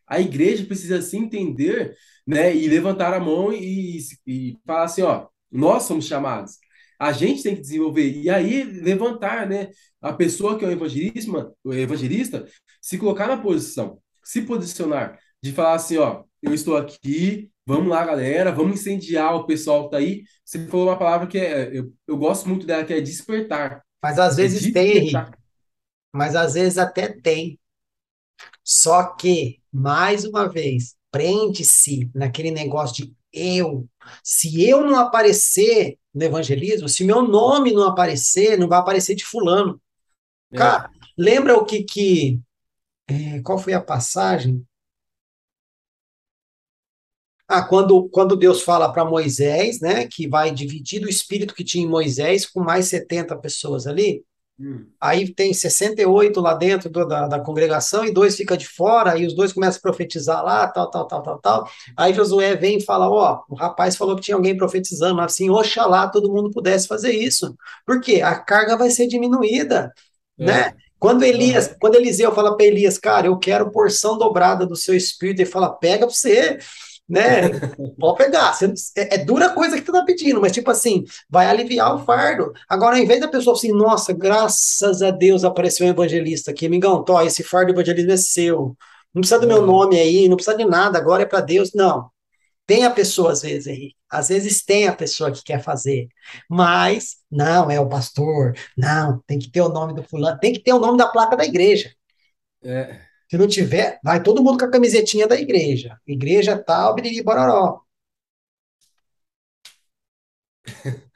[0.07, 5.27] A igreja precisa se entender, né, e levantar a mão e, e falar assim, ó,
[5.51, 6.59] nós somos chamados.
[6.99, 9.71] A gente tem que desenvolver e aí levantar, né,
[10.09, 12.47] a pessoa que é o evangelista, o evangelista,
[12.81, 18.05] se colocar na posição, se posicionar, de falar assim, ó, eu estou aqui, vamos lá,
[18.05, 20.23] galera, vamos incendiar o pessoal que tá aí.
[20.45, 23.83] Você falou uma palavra que é, eu, eu gosto muito dela, que é despertar.
[24.03, 25.17] Mas às vezes tem, Henrique.
[26.13, 27.59] Mas às vezes até tem.
[28.63, 33.89] Só que, mais uma vez, prende-se naquele negócio de eu.
[34.23, 39.25] Se eu não aparecer no evangelismo, se meu nome não aparecer, não vai aparecer de
[39.25, 39.81] fulano.
[40.57, 40.59] É.
[40.59, 42.41] Cara, lembra o que que.
[43.09, 44.67] É, qual foi a passagem?
[47.49, 51.85] Ah, quando, quando Deus fala para Moisés, né, que vai dividir o espírito que tinha
[51.85, 54.25] em Moisés com mais 70 pessoas ali,
[54.59, 54.85] hum.
[55.01, 59.25] aí tem 68 lá dentro do, da, da congregação e dois fica de fora, e
[59.25, 61.71] os dois começam a profetizar lá, tal, tal, tal, tal, tal.
[61.97, 65.49] Aí Josué vem e fala: Ó, oh, o rapaz falou que tinha alguém profetizando, assim,
[65.49, 67.55] oxalá todo mundo pudesse fazer isso.
[67.87, 68.23] Por quê?
[68.23, 69.93] A carga vai ser diminuída,
[70.39, 70.45] é.
[70.45, 70.75] né?
[70.99, 75.41] Quando Elias, quando Eliseu fala para Elias, cara, eu quero porção dobrada do seu espírito,
[75.41, 76.59] ele fala, pega para você
[77.09, 77.49] né?
[77.99, 78.53] Pode pegar.
[78.53, 82.05] Você, é, é, dura coisa que tu tá pedindo, mas tipo assim, vai aliviar o
[82.05, 82.53] fardo.
[82.69, 87.05] Agora, ao invés da pessoa assim, nossa, graças a Deus apareceu um evangelista aqui, amigão,
[87.05, 88.77] tó, esse fardo de evangelismo é seu.
[89.15, 91.73] Não precisa do meu nome aí, não precisa de nada, agora é para Deus.
[91.75, 92.11] Não.
[92.67, 93.95] Tem a pessoa, às vezes, aí.
[94.11, 96.09] Às vezes tem a pessoa que quer fazer.
[96.51, 98.55] Mas, não, é o pastor.
[98.77, 100.39] Não, tem que ter o nome do fulano.
[100.41, 101.95] Tem que ter o nome da placa da igreja.
[102.65, 103.01] É.
[103.31, 105.99] Se não tiver, vai todo mundo com a camisetinha da igreja.
[106.07, 107.83] Igreja tal, biriri, bororó.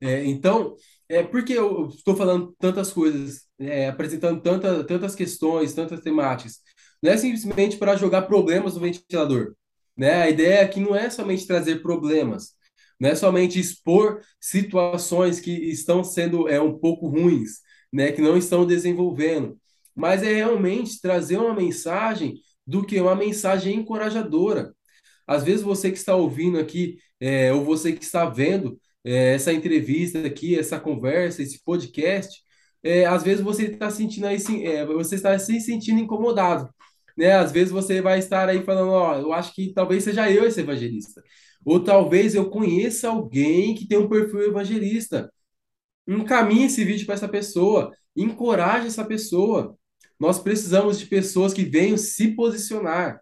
[0.00, 0.76] É, então,
[1.08, 6.60] é porque eu estou falando tantas coisas, é, apresentando tanta, tantas questões, tantas temáticas.
[7.02, 9.54] Não é simplesmente para jogar problemas no ventilador.
[9.96, 10.22] Né?
[10.22, 12.54] A ideia aqui não é somente trazer problemas,
[13.00, 17.60] não é somente expor situações que estão sendo é, um pouco ruins,
[17.92, 18.12] né?
[18.12, 19.58] que não estão desenvolvendo,
[19.94, 22.34] mas é realmente trazer uma mensagem
[22.66, 24.74] do que uma mensagem encorajadora.
[25.26, 29.52] Às vezes você que está ouvindo aqui, é, ou você que está vendo é, essa
[29.52, 32.42] entrevista aqui, essa conversa, esse podcast,
[32.82, 36.68] é, às vezes você está sentindo aí, é, você está se sentindo incomodado.
[37.16, 37.32] Né?
[37.32, 40.60] Às vezes você vai estar aí falando, ó, eu acho que talvez seja eu esse
[40.60, 41.22] evangelista.
[41.64, 45.32] Ou talvez eu conheça alguém que tem um perfil evangelista.
[46.06, 49.76] Encaminhe esse vídeo para essa pessoa, encoraje essa pessoa.
[50.18, 53.20] Nós precisamos de pessoas que venham se posicionar,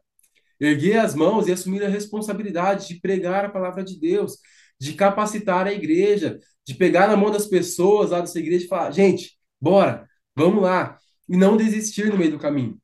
[0.60, 4.38] erguer as mãos e assumir a responsabilidade de pregar a palavra de Deus,
[4.78, 8.90] de capacitar a igreja, de pegar na mão das pessoas lá dessa igreja e falar:
[8.90, 12.78] gente, bora, vamos lá, e não desistir no meio do caminho.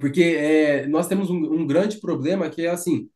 [0.00, 3.08] Porque é, nós temos um, um grande problema que é assim: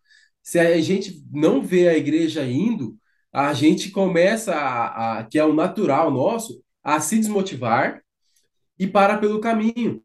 [0.42, 2.96] se a gente não vê a igreja indo,
[3.32, 8.02] a gente começa a, a que é o natural nosso, a se desmotivar
[8.78, 10.02] e para pelo caminho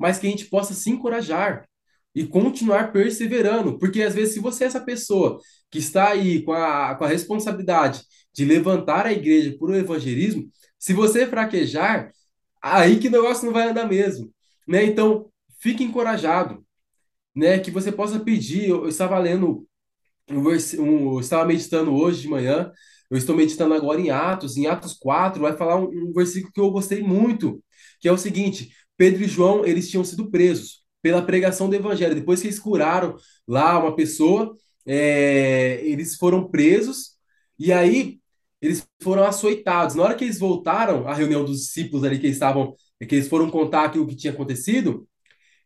[0.00, 1.68] mas que a gente possa se encorajar
[2.14, 5.38] e continuar perseverando, porque às vezes se você é essa pessoa
[5.70, 10.50] que está aí com a, com a responsabilidade de levantar a igreja por um evangelismo,
[10.78, 12.10] se você fraquejar,
[12.62, 14.32] aí que o negócio não vai andar mesmo,
[14.66, 14.84] né?
[14.84, 16.64] Então, fique encorajado,
[17.34, 17.58] né?
[17.58, 19.66] Que você possa pedir, eu, eu estava lendo
[20.30, 22.72] um, eu estava meditando hoje de manhã,
[23.10, 26.60] eu estou meditando agora em Atos, em Atos 4, vai falar um, um versículo que
[26.60, 27.62] eu gostei muito,
[28.00, 32.14] que é o seguinte: Pedro e João, eles tinham sido presos pela pregação do evangelho.
[32.14, 34.54] Depois que eles curaram lá uma pessoa,
[34.86, 37.12] é, eles foram presos
[37.58, 38.20] e aí
[38.60, 39.94] eles foram açoitados.
[39.94, 42.74] Na hora que eles voltaram à reunião dos discípulos ali que eles estavam,
[43.08, 45.08] que eles foram contar aquilo que tinha acontecido,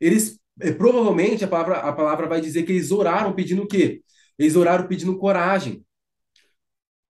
[0.00, 4.02] eles é, provavelmente a palavra, a palavra vai dizer que eles oraram pedindo o quê?
[4.38, 5.84] Eles oraram pedindo coragem.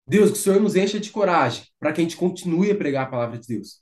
[0.08, 3.06] Deus, que o Senhor nos encha de coragem para que a gente continue a pregar
[3.06, 3.82] a palavra de Deus.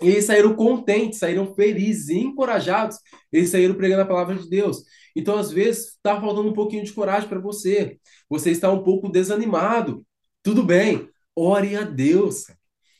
[0.00, 2.98] E eles saíram contentes, saíram felizes e encorajados,
[3.30, 4.82] eles saíram pregando a palavra de Deus.
[5.14, 7.98] Então, às vezes, está faltando um pouquinho de coragem para você.
[8.28, 10.04] Você está um pouco desanimado.
[10.42, 12.46] Tudo bem, ore a Deus.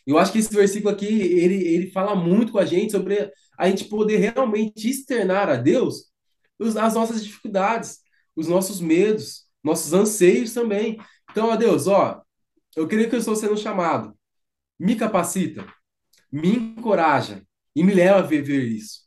[0.07, 3.31] Eu acho que esse versículo aqui, ele, ele fala muito com a gente sobre
[3.63, 6.11] a gente poder realmente externar a Deus
[6.59, 8.01] as nossas dificuldades,
[8.35, 10.99] os nossos medos, nossos anseios também.
[11.31, 12.23] Então, ó Deus, ó,
[12.75, 14.17] eu creio que eu estou sendo chamado.
[14.77, 15.65] Me capacita,
[16.31, 19.03] me encoraja e me leva a viver isso.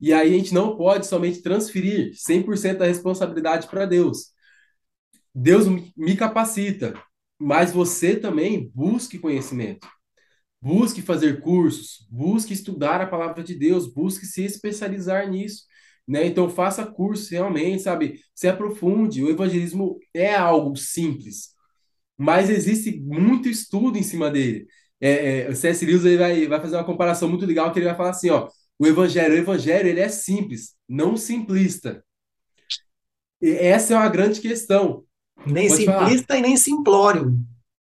[0.00, 4.32] E aí a gente não pode somente transferir 100% da responsabilidade para Deus.
[5.34, 6.94] Deus me capacita,
[7.36, 9.88] mas você também busque conhecimento.
[10.60, 15.64] Busque fazer cursos, busque estudar a palavra de Deus, busque se especializar nisso.
[16.06, 16.26] Né?
[16.26, 18.20] Então faça curso realmente, sabe?
[18.34, 19.22] Se aprofunde.
[19.22, 21.50] O evangelismo é algo simples,
[22.18, 24.66] mas existe muito estudo em cima dele.
[25.00, 25.84] É, é, o C.S.
[25.86, 28.48] Lewis ele vai, vai fazer uma comparação muito legal que ele vai falar assim, ó,
[28.78, 32.04] o evangelho, o evangelho ele é simples, não simplista.
[33.40, 35.04] E essa é uma grande questão.
[35.46, 36.38] Nem Pode simplista falar.
[36.38, 37.38] e nem simplório.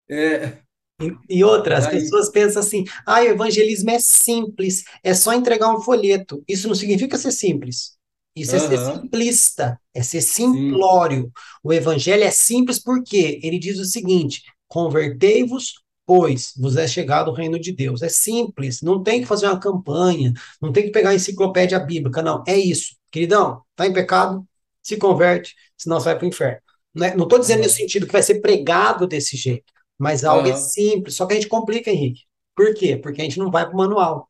[0.10, 0.60] É,
[1.02, 5.76] e, e outra, as pessoas pensam assim: ah, o evangelismo é simples, é só entregar
[5.76, 6.44] um folheto.
[6.48, 7.96] Isso não significa ser simples.
[8.36, 8.64] Isso uhum.
[8.64, 11.24] é ser simplista, é ser simplório.
[11.24, 11.32] Sim.
[11.64, 15.74] O evangelho é simples porque ele diz o seguinte: convertei-vos,
[16.06, 18.02] pois vos é chegado o reino de Deus.
[18.02, 22.22] É simples, não tem que fazer uma campanha, não tem que pegar a enciclopédia bíblica,
[22.22, 22.44] não.
[22.48, 22.96] É isso.
[23.12, 24.46] Queridão, tá em pecado?
[24.82, 26.62] Se converte, senão você vai para o inferno.
[26.94, 29.75] Não estou dizendo no sentido que vai ser pregado desse jeito.
[29.98, 30.54] Mas algo uhum.
[30.54, 32.24] é simples, só que a gente complica, Henrique.
[32.56, 32.98] Por quê?
[32.98, 34.30] Porque a gente não vai para o manual,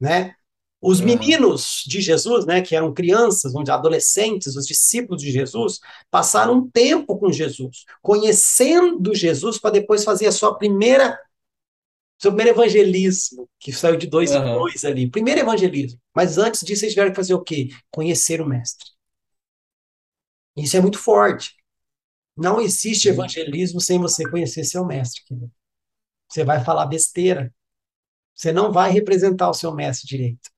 [0.00, 0.34] né?
[0.80, 1.06] Os uhum.
[1.06, 6.70] meninos de Jesus, né, que eram crianças, onde adolescentes, os discípulos de Jesus, passaram um
[6.70, 11.18] tempo com Jesus, conhecendo Jesus para depois fazer a sua primeira
[12.18, 14.38] seu primeiro evangelismo, que saiu de dois uhum.
[14.38, 16.00] em dois ali, primeiro evangelismo.
[16.14, 17.68] Mas antes disso, eles tiveram que fazer o quê?
[17.90, 18.86] Conhecer o mestre.
[20.56, 21.54] Isso é muito forte.
[22.36, 25.22] Não existe evangelismo sem você conhecer seu mestre.
[25.24, 25.50] Querido.
[26.28, 27.52] Você vai falar besteira.
[28.34, 30.50] Você não vai representar o seu mestre direito.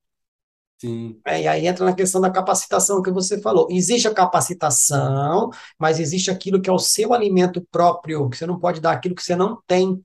[0.79, 1.21] Sim.
[1.27, 3.67] É, e aí entra na questão da capacitação que você falou.
[3.71, 8.59] Existe a capacitação, mas existe aquilo que é o seu alimento próprio, que você não
[8.59, 10.03] pode dar aquilo que você não tem.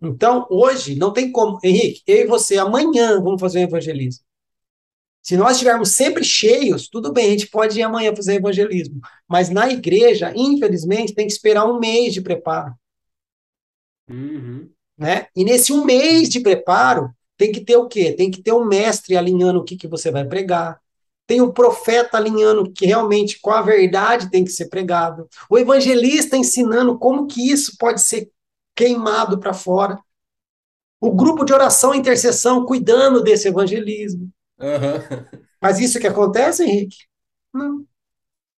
[0.00, 1.58] Então, hoje, não tem como.
[1.64, 4.24] Henrique, eu e você, amanhã, vamos fazer um evangelismo.
[5.28, 8.98] Se nós estivermos sempre cheios, tudo bem, a gente pode ir amanhã fazer evangelismo.
[9.28, 12.72] Mas na igreja, infelizmente, tem que esperar um mês de preparo.
[14.08, 14.70] Uhum.
[14.96, 15.26] Né?
[15.36, 18.14] E nesse um mês de preparo, tem que ter o quê?
[18.14, 20.80] Tem que ter um mestre alinhando o que, que você vai pregar.
[21.26, 25.28] Tem o profeta alinhando que realmente com a verdade tem que ser pregado.
[25.50, 28.30] O evangelista ensinando como que isso pode ser
[28.74, 30.00] queimado para fora.
[30.98, 34.32] O grupo de oração e intercessão cuidando desse evangelismo.
[34.58, 35.40] Uhum.
[35.60, 36.96] Mas isso que acontece, Henrique?
[37.52, 37.84] Não.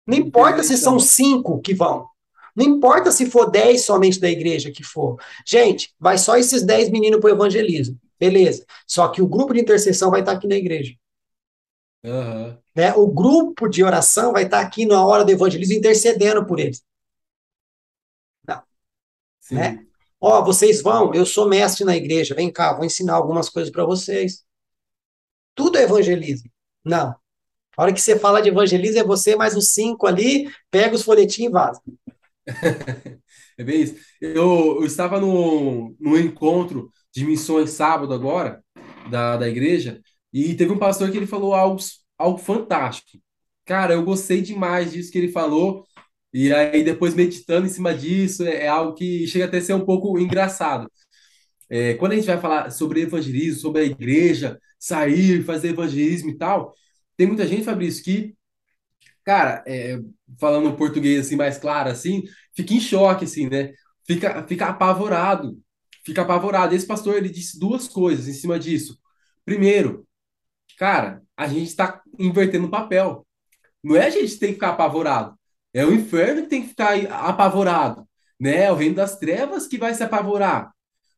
[0.07, 2.07] Não importa se são cinco que vão.
[2.55, 5.17] Não importa se for dez somente da igreja que for.
[5.47, 7.99] Gente, vai só esses dez meninos para o evangelismo.
[8.19, 8.65] Beleza.
[8.87, 10.95] Só que o grupo de intercessão vai estar aqui na igreja.
[12.03, 12.59] Uhum.
[12.75, 12.93] Né?
[12.95, 16.83] O grupo de oração vai estar aqui na hora do evangelismo intercedendo por eles.
[18.47, 18.63] Não.
[19.41, 19.55] Sim.
[19.55, 19.87] Né?
[20.21, 23.85] Ó, vocês vão, eu sou mestre na igreja, vem cá, vou ensinar algumas coisas para
[23.85, 24.45] vocês.
[25.61, 26.51] Tudo é evangelismo.
[26.83, 27.14] Não.
[27.77, 31.03] A hora que você fala de evangelismo, é você mais os cinco ali, pega os
[31.03, 31.83] folhetinhos e vaza.
[33.59, 33.94] é bem isso.
[34.18, 38.64] Eu, eu estava no, no encontro de missões sábado agora,
[39.11, 40.01] da, da igreja,
[40.33, 41.79] e teve um pastor que ele falou algo,
[42.16, 43.18] algo fantástico.
[43.66, 45.85] Cara, eu gostei demais disso que ele falou,
[46.33, 49.75] e aí depois meditando em cima disso, é, é algo que chega até a ser
[49.75, 50.90] um pouco engraçado.
[51.69, 56.38] É, quando a gente vai falar sobre evangelismo, sobre a igreja, sair, fazer evangelismo e
[56.38, 56.74] tal.
[57.16, 58.35] Tem muita gente, Fabrício, que,
[59.24, 59.98] cara, é,
[60.38, 62.24] falando português assim mais claro, assim,
[62.54, 63.72] fica em choque, assim, né?
[64.06, 65.58] Fica, fica apavorado,
[66.04, 66.74] fica apavorado.
[66.74, 68.98] Esse pastor ele disse duas coisas em cima disso.
[69.44, 70.06] Primeiro,
[70.78, 73.26] cara, a gente está invertendo o papel.
[73.83, 75.38] Não é a gente que tem que ficar apavorado,
[75.72, 76.94] é o inferno que tem que ficar
[77.28, 78.06] apavorado,
[78.38, 78.64] né?
[78.64, 80.72] É o reino das trevas que vai se apavorar,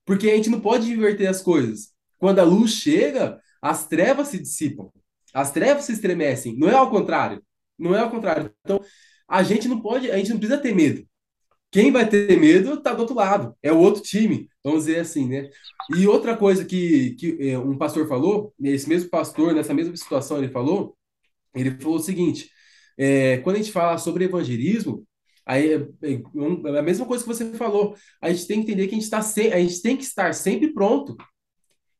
[0.05, 1.93] porque a gente não pode inverter as coisas.
[2.19, 4.91] Quando a luz chega, as trevas se dissipam,
[5.33, 6.57] as trevas se estremecem.
[6.59, 7.43] Não é ao contrário.
[7.79, 8.53] Não é ao contrário.
[8.65, 8.81] Então,
[9.29, 11.07] a gente não pode, a gente não precisa ter medo.
[11.71, 15.27] Quem vai ter medo está do outro lado, é o outro time, vamos dizer assim,
[15.27, 15.49] né?
[15.97, 20.37] E outra coisa que, que é, um pastor falou, esse mesmo pastor, nessa mesma situação,
[20.37, 20.95] ele falou,
[21.55, 22.51] ele falou o seguinte:
[22.99, 25.07] é, quando a gente fala sobre evangelismo,
[25.47, 28.87] aí é, é, é, a mesma coisa que você falou, a gente tem que entender
[28.87, 31.17] que a gente, tá se, a gente tem que estar sempre pronto.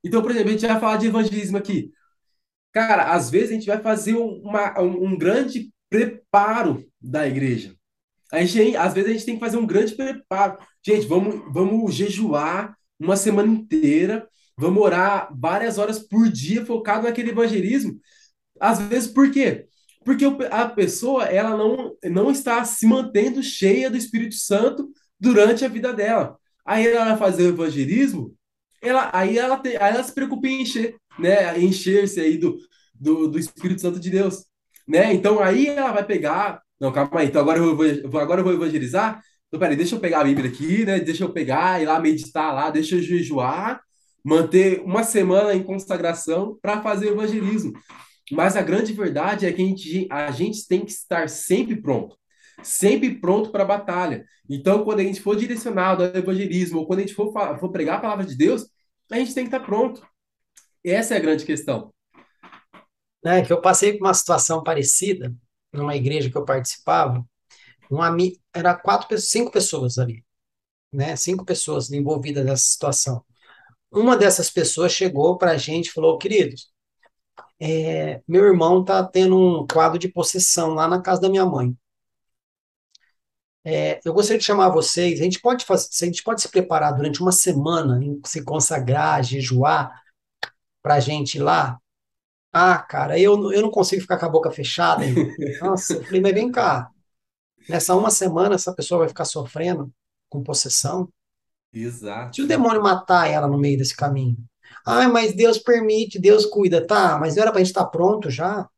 [0.05, 1.93] Então, por exemplo, a gente vai falar de evangelismo aqui.
[2.73, 7.77] Cara, às vezes a gente vai fazer uma, um, um grande preparo da igreja.
[8.33, 10.59] A gente, às vezes a gente tem que fazer um grande preparo.
[10.85, 14.27] Gente, vamos, vamos jejuar uma semana inteira,
[14.57, 18.01] vamos orar várias horas por dia focado naquele evangelismo.
[18.59, 19.67] Às vezes, por quê?
[20.05, 24.91] Porque a pessoa ela não, não está se mantendo cheia do Espírito Santo
[25.21, 26.39] durante a vida dela.
[26.65, 28.35] Aí ela vai fazer o evangelismo,
[28.83, 31.59] ela, aí, ela te, aí ela se preocupa em encher, né?
[31.59, 32.57] Encher-se aí do,
[32.95, 34.45] do, do Espírito Santo de Deus.
[34.87, 35.15] Né?
[35.15, 37.29] Então aí ela vai pegar não, calma aí.
[37.29, 39.23] Então agora eu vou, agora eu vou evangelizar.
[39.47, 40.99] Então, peraí, deixa eu pegar a Bíblia aqui, né?
[40.99, 43.81] Deixa eu pegar, ir lá meditar lá, deixa eu jejuar,
[44.25, 47.73] manter uma semana em consagração para fazer evangelismo.
[48.33, 52.17] Mas a grande verdade é que a gente, a gente tem que estar sempre pronto,
[52.65, 54.25] sempre pronto para a batalha.
[54.51, 57.99] Então, quando a gente for direcionado ao evangelismo, ou quando a gente for, for pregar
[57.99, 58.67] a palavra de Deus,
[59.13, 60.07] a gente tem que estar pronto.
[60.85, 61.93] Essa é a grande questão.
[63.25, 65.35] É que eu passei por uma situação parecida
[65.73, 67.25] numa igreja que eu participava,
[67.91, 67.99] um
[68.55, 70.25] era quatro, cinco pessoas ali,
[70.93, 71.15] né?
[71.17, 73.25] Cinco pessoas envolvidas nessa situação.
[73.91, 76.73] Uma dessas pessoas chegou para a gente e falou, queridos,
[77.61, 81.77] é, meu irmão está tendo um quadro de possessão lá na casa da minha mãe.
[83.65, 86.95] É, eu gostaria de chamar vocês, a gente pode fazer, a gente pode se preparar
[86.95, 90.03] durante uma semana, se consagrar, jejuar,
[90.83, 91.79] para a gente ir lá
[92.53, 95.03] ah, cara, eu, eu não consigo ficar com a boca fechada.
[95.63, 96.91] Nossa, eu falei, mas vem cá.
[97.67, 99.91] Nessa uma semana, essa pessoa vai ficar sofrendo
[100.29, 101.09] com possessão?
[101.73, 102.37] Exato.
[102.37, 104.37] Se o demônio matar ela no meio desse caminho.
[104.85, 106.87] Ah, mas Deus permite, Deus cuida.
[106.87, 108.69] Tá, mas era pra gente estar pronto já?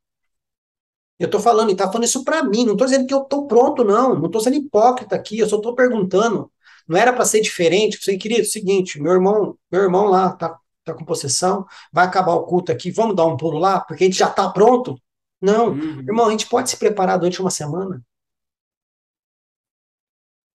[1.19, 2.65] Eu tô falando, e tá falando isso pra mim.
[2.65, 4.19] Não tô dizendo que eu tô pronto, não.
[4.19, 6.51] Não tô sendo hipócrita aqui, eu só tô perguntando.
[6.87, 7.95] Não era para ser diferente.
[7.95, 12.05] Eu falei, querido, o seguinte, meu irmão, meu irmão lá tá está com possessão, vai
[12.05, 15.01] acabar o culto aqui, vamos dar um pulo lá, porque a gente já está pronto.
[15.41, 15.99] Não, uhum.
[16.01, 18.01] irmão, a gente pode se preparar durante uma semana.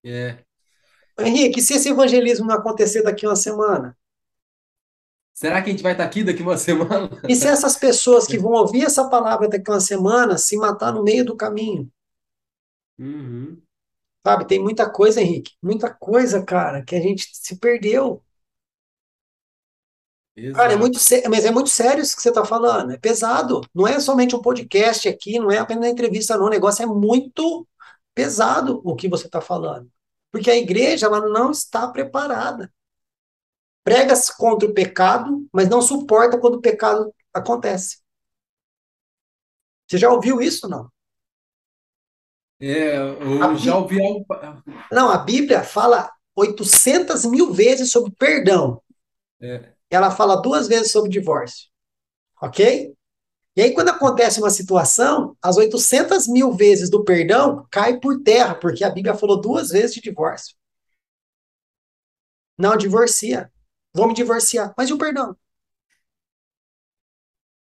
[0.05, 0.39] É.
[1.19, 3.97] Henrique, se esse evangelismo não acontecer daqui uma semana?
[5.41, 7.09] Será que a gente vai estar aqui daqui uma semana?
[7.27, 11.03] E se essas pessoas que vão ouvir essa palavra daqui uma semana se matar no
[11.03, 11.91] meio do caminho?
[12.99, 13.59] Uhum.
[14.23, 18.23] Sabe, tem muita coisa, Henrique, muita coisa, cara, que a gente se perdeu.
[20.37, 20.59] Exato.
[20.59, 23.63] Cara, é muito sério, mas é muito sério isso que você está falando, é pesado.
[23.75, 26.49] Não é somente um podcast aqui, não é apenas uma entrevista, não.
[26.49, 27.67] O negócio é muito
[28.15, 29.91] pesado o que você está falando.
[30.31, 32.71] Porque a igreja ela não está preparada.
[33.83, 37.99] Prega contra o pecado, mas não suporta quando o pecado acontece.
[39.89, 40.91] Você já ouviu isso, não?
[42.61, 44.27] É, eu já ouvi algo.
[44.93, 48.83] Não, a Bíblia fala 800 mil vezes sobre perdão.
[49.41, 51.69] É ela fala duas vezes sobre divórcio.
[52.41, 52.95] Ok?
[53.57, 58.55] E aí, quando acontece uma situação, as 800 mil vezes do perdão cai por terra,
[58.55, 60.57] porque a Bíblia falou duas vezes de divórcio.
[62.57, 63.51] Não, divorcia.
[63.95, 64.75] Vou me divorciar.
[64.77, 65.37] Mas e o perdão?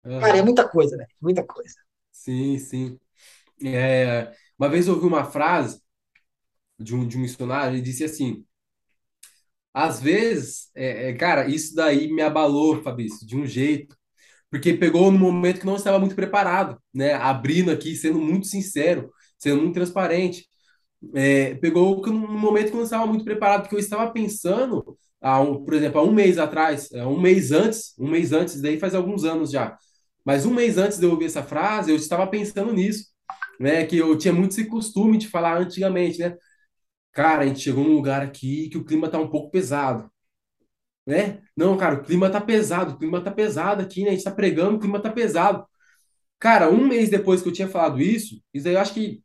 [0.06, 0.20] Uhum.
[0.20, 1.10] Cara, é muita coisa, velho.
[1.22, 1.76] Muita coisa.
[2.12, 3.00] Sim, sim.
[3.64, 5.82] É, uma vez eu ouvi uma frase
[6.80, 8.46] de um, de um missionário, ele disse assim:
[9.74, 13.96] às vezes, é, é, cara, isso daí me abalou, Fabrício, de um jeito,
[14.50, 17.14] porque pegou no momento que não estava muito preparado, né?
[17.16, 20.48] Abrindo aqui, sendo muito sincero, sendo muito transparente.
[21.16, 25.40] É, pegou no momento que eu não estava muito preparado, porque eu estava pensando, há
[25.42, 28.80] um, por exemplo, há um mês atrás, é, um mês antes, um mês antes, daí
[28.80, 29.78] faz alguns anos já,
[30.26, 33.06] mas um mês antes de eu ouvir essa frase, eu estava pensando nisso,
[33.60, 33.86] né?
[33.86, 36.36] Que eu tinha muito esse costume de falar antigamente, né?
[37.14, 40.12] Cara, a gente chegou num lugar aqui que o clima tá um pouco pesado.
[41.06, 41.42] Né?
[41.56, 44.10] Não, cara, o clima tá pesado, o clima tá pesado aqui, né?
[44.10, 45.66] A gente tá pregando, o clima tá pesado.
[46.40, 49.24] Cara, um mês depois que eu tinha falado isso, isso aí eu acho que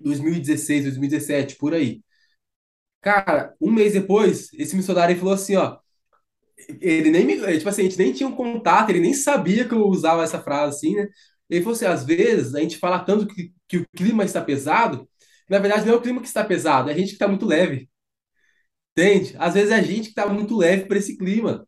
[0.00, 2.02] 2016, 2017, por aí.
[3.06, 5.78] Cara, um mês depois, esse missionário falou assim, ó.
[6.80, 7.36] Ele nem me.
[7.58, 10.40] Tipo assim, a gente nem tinha um contato, ele nem sabia que eu usava essa
[10.42, 11.06] frase assim, né?
[11.50, 15.08] Ele falou assim: às vezes a gente fala tanto que, que o clima está pesado,
[15.50, 17.46] na verdade, não é o clima que está pesado, é a gente que está muito
[17.46, 17.88] leve.
[18.96, 19.34] Entende?
[19.38, 21.66] Às vezes é a gente que está muito leve para esse clima.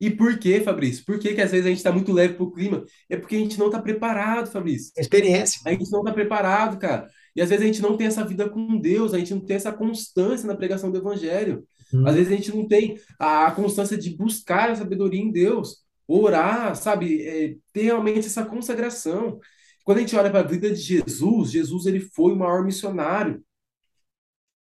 [0.00, 1.04] E por quê, Fabrício?
[1.06, 2.84] Por que, que às vezes a gente está muito leve pro clima?
[3.08, 4.92] É porque a gente não está preparado, Fabrício.
[4.96, 5.60] Experiência.
[5.66, 7.08] A gente não está preparado, cara.
[7.36, 9.56] E às vezes a gente não tem essa vida com Deus, a gente não tem
[9.56, 11.68] essa constância na pregação do Evangelho.
[11.92, 12.06] Hum.
[12.06, 16.74] Às vezes a gente não tem a constância de buscar a sabedoria em Deus, orar,
[16.74, 17.22] sabe?
[17.22, 19.38] É, ter realmente essa consagração.
[19.84, 23.44] Quando a gente olha para a vida de Jesus, Jesus ele foi o maior missionário.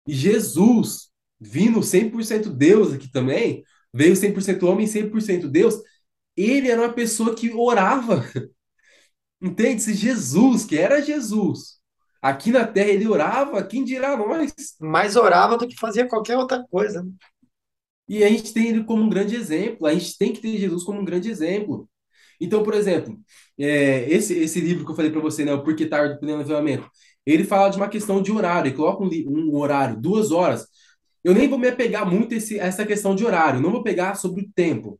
[0.06, 1.10] E Jesus,
[1.40, 3.64] vindo 100% Deus aqui também,
[3.94, 5.82] veio 100% homem, 100% Deus,
[6.36, 8.24] ele era uma pessoa que orava.
[9.42, 9.82] Entende?
[9.82, 11.75] Se Jesus, que era Jesus,
[12.26, 14.52] aqui na terra ele orava, quem dirá nós?
[14.82, 17.08] Mais orava do que fazia qualquer outra coisa.
[18.10, 20.84] E a gente tem ele como um grande exemplo, a gente tem que ter Jesus
[20.84, 21.88] como um grande exemplo.
[22.42, 23.16] Então, por exemplo,
[23.60, 26.40] é, esse, esse livro que eu falei para você, né, o Porquê Tarde do Pleno
[26.40, 26.90] Avivamento,
[27.26, 30.66] ele fala de uma questão de horário, ele coloca um, um horário, duas horas.
[31.24, 34.16] Eu nem vou me apegar muito esse, a essa questão de horário, não vou pegar
[34.16, 35.00] sobre o tempo.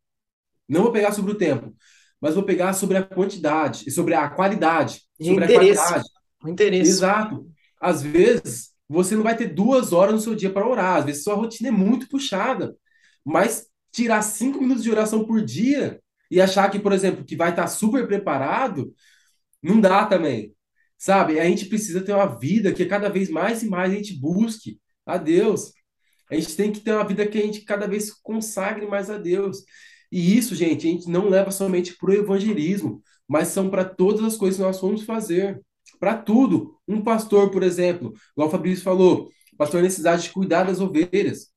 [0.70, 1.76] Não vou pegar sobre o tempo,
[2.22, 5.80] mas vou pegar sobre a quantidade, sobre a qualidade, e sobre interesse.
[5.80, 6.16] a qualidade.
[6.46, 6.90] O interesse.
[6.90, 7.50] Exato.
[7.82, 11.24] Às vezes, você não vai ter duas horas no seu dia para orar, às vezes
[11.24, 12.76] sua rotina é muito puxada,
[13.24, 17.50] mas tirar cinco minutos de oração por dia e achar que, por exemplo, que vai
[17.50, 18.94] estar super preparado,
[19.62, 20.54] não dá também.
[20.98, 21.40] Sabe?
[21.40, 24.80] A gente precisa ter uma vida que cada vez mais e mais a gente busque
[25.06, 25.74] a Deus.
[26.30, 29.18] A gente tem que ter uma vida que a gente cada vez consagre mais a
[29.18, 29.64] Deus.
[30.12, 34.24] E isso, gente, a gente não leva somente para o evangelismo, mas são para todas
[34.24, 35.62] as coisas que nós vamos fazer.
[36.06, 36.78] Para tudo.
[36.88, 41.48] Um pastor, por exemplo, igual o Fabrício falou, o pastor necessita de cuidar das ovelhas.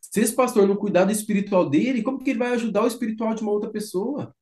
[0.00, 3.34] Se esse pastor não cuidar do espiritual dele, como que ele vai ajudar o espiritual
[3.34, 4.32] de uma outra pessoa?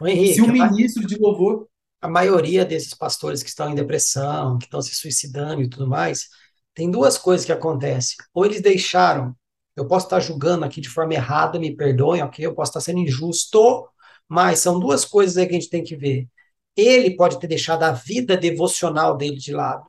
[0.00, 1.66] Henrique, Se um ministro de louvor.
[2.00, 6.28] A maioria desses pastores que estão em depressão, que estão se suicidando e tudo mais,
[6.72, 8.14] tem duas coisas que acontecem.
[8.32, 9.36] Ou eles deixaram,
[9.74, 12.46] eu posso estar julgando aqui de forma errada, me perdoem, ok?
[12.46, 13.88] Eu posso estar sendo injusto,
[14.28, 16.28] mas são duas coisas aí que a gente tem que ver.
[16.76, 19.86] Ele pode ter deixado a vida devocional dele de lado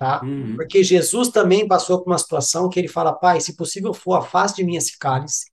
[0.00, 0.22] tá?
[0.24, 0.56] Uhum.
[0.56, 4.56] Porque Jesus também passou por uma situação que ele fala, pai, se possível for, afaste
[4.56, 5.50] de mim esse cálice.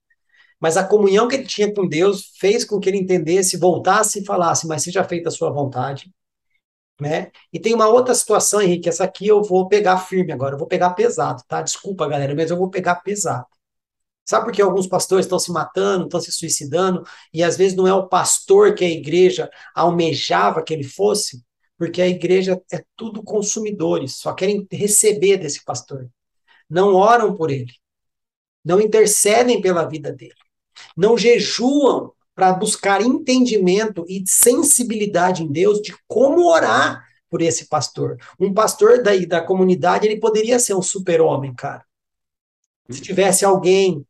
[0.57, 4.25] Mas a comunhão que ele tinha com Deus fez com que ele entendesse, voltasse e
[4.25, 6.09] falasse, mas seja feita a sua vontade.
[6.99, 7.29] Né?
[7.51, 10.67] E tem uma outra situação, Henrique, essa aqui eu vou pegar firme agora, eu vou
[10.67, 11.61] pegar pesado, tá?
[11.61, 13.45] Desculpa, galera, mas eu vou pegar pesado.
[14.27, 17.03] Sabe por que alguns pastores estão se matando, estão se suicidando,
[17.33, 21.41] e às vezes não é o pastor que a igreja almejava que ele fosse?
[21.77, 26.09] porque a igreja é tudo consumidores, só querem receber desse pastor.
[26.69, 27.71] Não oram por ele,
[28.65, 30.33] não intercedem pela vida dele,
[30.95, 38.17] não jejuam para buscar entendimento e sensibilidade em Deus de como orar por esse pastor.
[38.39, 41.85] Um pastor da, da comunidade, ele poderia ser um super-homem, cara.
[42.89, 44.05] Se tivesse alguém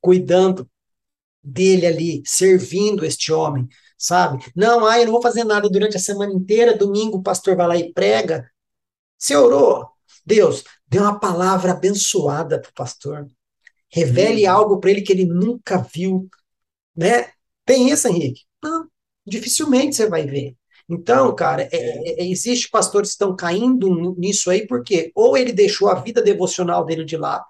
[0.00, 0.68] cuidando
[1.42, 4.44] dele ali, servindo este homem, sabe?
[4.54, 7.66] Não, ah, eu não vou fazer nada durante a semana inteira, domingo o pastor vai
[7.66, 8.50] lá e prega.
[9.18, 9.88] Você orou?
[10.24, 13.26] Deus, dê uma palavra abençoada para o pastor.
[13.90, 14.50] Revele hum.
[14.50, 16.28] algo para ele que ele nunca viu,
[16.96, 17.30] né?
[17.64, 18.42] Tem isso, Henrique?
[18.62, 18.86] Não,
[19.26, 20.56] dificilmente você vai ver.
[20.88, 25.52] Então, cara, é, é, é existe pastores que estão caindo nisso aí, porque ou ele
[25.52, 27.44] deixou a vida devocional dele de lado,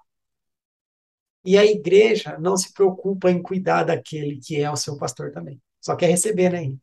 [1.43, 5.59] e a igreja não se preocupa em cuidar daquele que é o seu pastor também.
[5.79, 6.73] Só quer receber, né?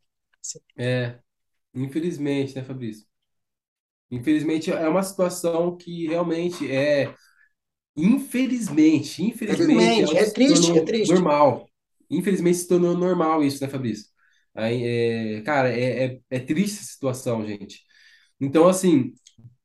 [0.77, 1.17] É,
[1.73, 3.05] infelizmente, né, Fabrício?
[4.11, 7.13] Infelizmente é uma situação que realmente é,
[7.95, 11.13] infelizmente, infelizmente, é triste, é triste.
[11.13, 11.69] normal.
[12.09, 14.07] Infelizmente se tornou normal isso, né, Fabrício?
[14.53, 14.83] Aí,
[15.37, 17.81] é, cara, é, é, é triste essa situação, gente.
[18.41, 19.13] Então, assim,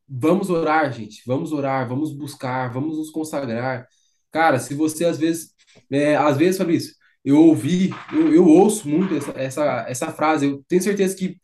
[0.09, 1.23] vamos orar, gente.
[1.27, 3.89] Vamos orar, vamos buscar, vamos nos consagrar.
[4.35, 5.55] Cara, se você às vezes,
[5.89, 6.93] é, às vezes, Fabrício,
[7.25, 10.47] eu ouvi, eu, eu ouço muito essa, essa, essa frase.
[10.47, 11.39] Eu tenho certeza que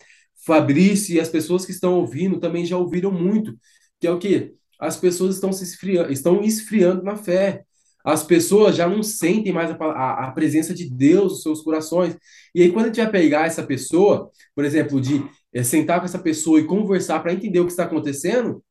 [0.45, 3.57] Fabrício e as pessoas que estão ouvindo também já ouviram muito,
[4.01, 7.63] que é o que as pessoas estão se esfriando, estão esfriando na fé.
[8.05, 12.17] As pessoas já não sentem mais a, a, a, presença de Deus nos seus corações.
[12.53, 15.23] E aí, quando a gente vai pegar essa pessoa, por exemplo, de
[15.55, 18.65] é, sentar com essa pessoa e conversar para entender o que está acontecendo,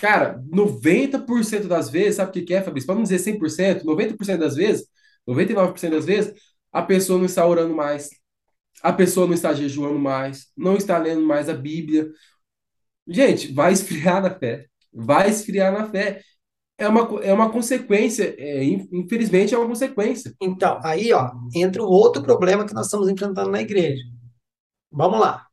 [0.00, 2.86] cara, 90% das vezes, sabe o que, é, Fabrício?
[2.86, 4.86] Para não dizer 100%, 90% das vezes,
[5.26, 6.34] 99% das vezes,
[6.72, 8.10] a pessoa não está orando mais,
[8.82, 12.10] a pessoa não está jejuando mais, não está lendo mais a Bíblia.
[13.06, 14.66] Gente, vai esfriar na fé.
[14.92, 16.22] Vai esfriar na fé.
[16.78, 20.34] É uma, é uma consequência, é, infelizmente é uma consequência.
[20.40, 24.02] Então, aí, ó, entra o outro problema que nós estamos enfrentando na igreja.
[24.90, 25.46] Vamos lá.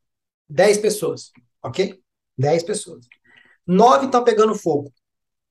[0.49, 1.31] 10 pessoas,
[1.63, 1.99] ok?
[2.37, 3.07] 10 pessoas.
[3.65, 4.91] Nove estão pegando fogo.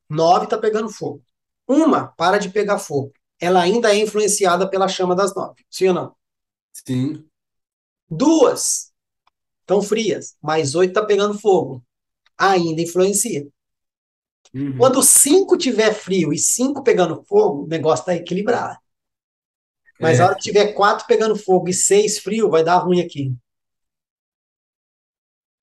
[0.09, 1.23] Nove está pegando fogo.
[1.67, 5.67] Uma para de pegar fogo ela ainda é influenciada pela chama das nove.
[5.69, 6.17] Sim ou não?
[6.73, 7.29] Sim.
[8.09, 8.93] Duas
[9.61, 11.85] estão frias, mas oito está pegando fogo.
[12.39, 13.49] Ainda influencia.
[14.55, 14.79] Uhum.
[14.79, 18.79] Quando cinco tiver frio e cinco pegando fogo, o negócio está equilibrado.
[19.99, 20.23] Mas é.
[20.23, 23.35] a hora que tiver quatro pegando fogo e seis frio, vai dar ruim aqui.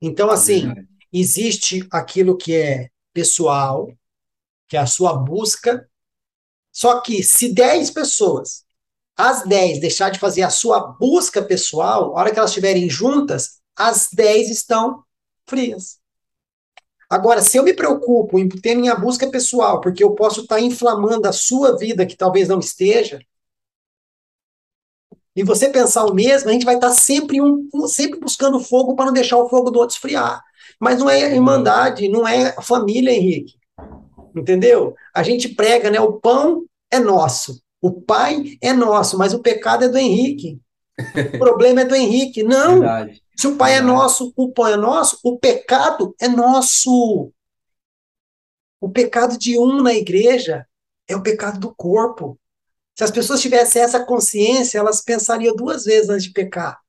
[0.01, 3.91] Então, assim, é existe aquilo que é pessoal,
[4.67, 5.89] que é a sua busca.
[6.71, 8.63] Só que se 10 pessoas,
[9.17, 13.59] as 10 deixar de fazer a sua busca pessoal, a hora que elas estiverem juntas,
[13.75, 15.03] as 10 estão
[15.47, 15.99] frias.
[17.09, 21.27] Agora, se eu me preocupo em ter minha busca pessoal, porque eu posso estar inflamando
[21.27, 23.19] a sua vida que talvez não esteja,
[25.35, 29.05] e você pensar o mesmo, a gente vai estar sempre, um, sempre buscando fogo para
[29.05, 30.43] não deixar o fogo do outro esfriar.
[30.79, 33.59] Mas não é irmandade, não é família, Henrique.
[34.35, 34.95] Entendeu?
[35.13, 35.99] A gente prega, né?
[35.99, 40.59] O pão é nosso, o pai é nosso, mas o pecado é do Henrique.
[41.35, 42.43] O problema é do Henrique.
[42.43, 42.79] Não.
[42.79, 43.21] Verdade.
[43.35, 47.31] Se o pai é é nosso, o pão é nosso, o pecado é nosso.
[48.81, 50.65] O pecado de um na igreja
[51.07, 52.37] é o pecado do corpo.
[52.97, 56.79] Se as pessoas tivessem essa consciência, elas pensariam duas vezes antes de pecar.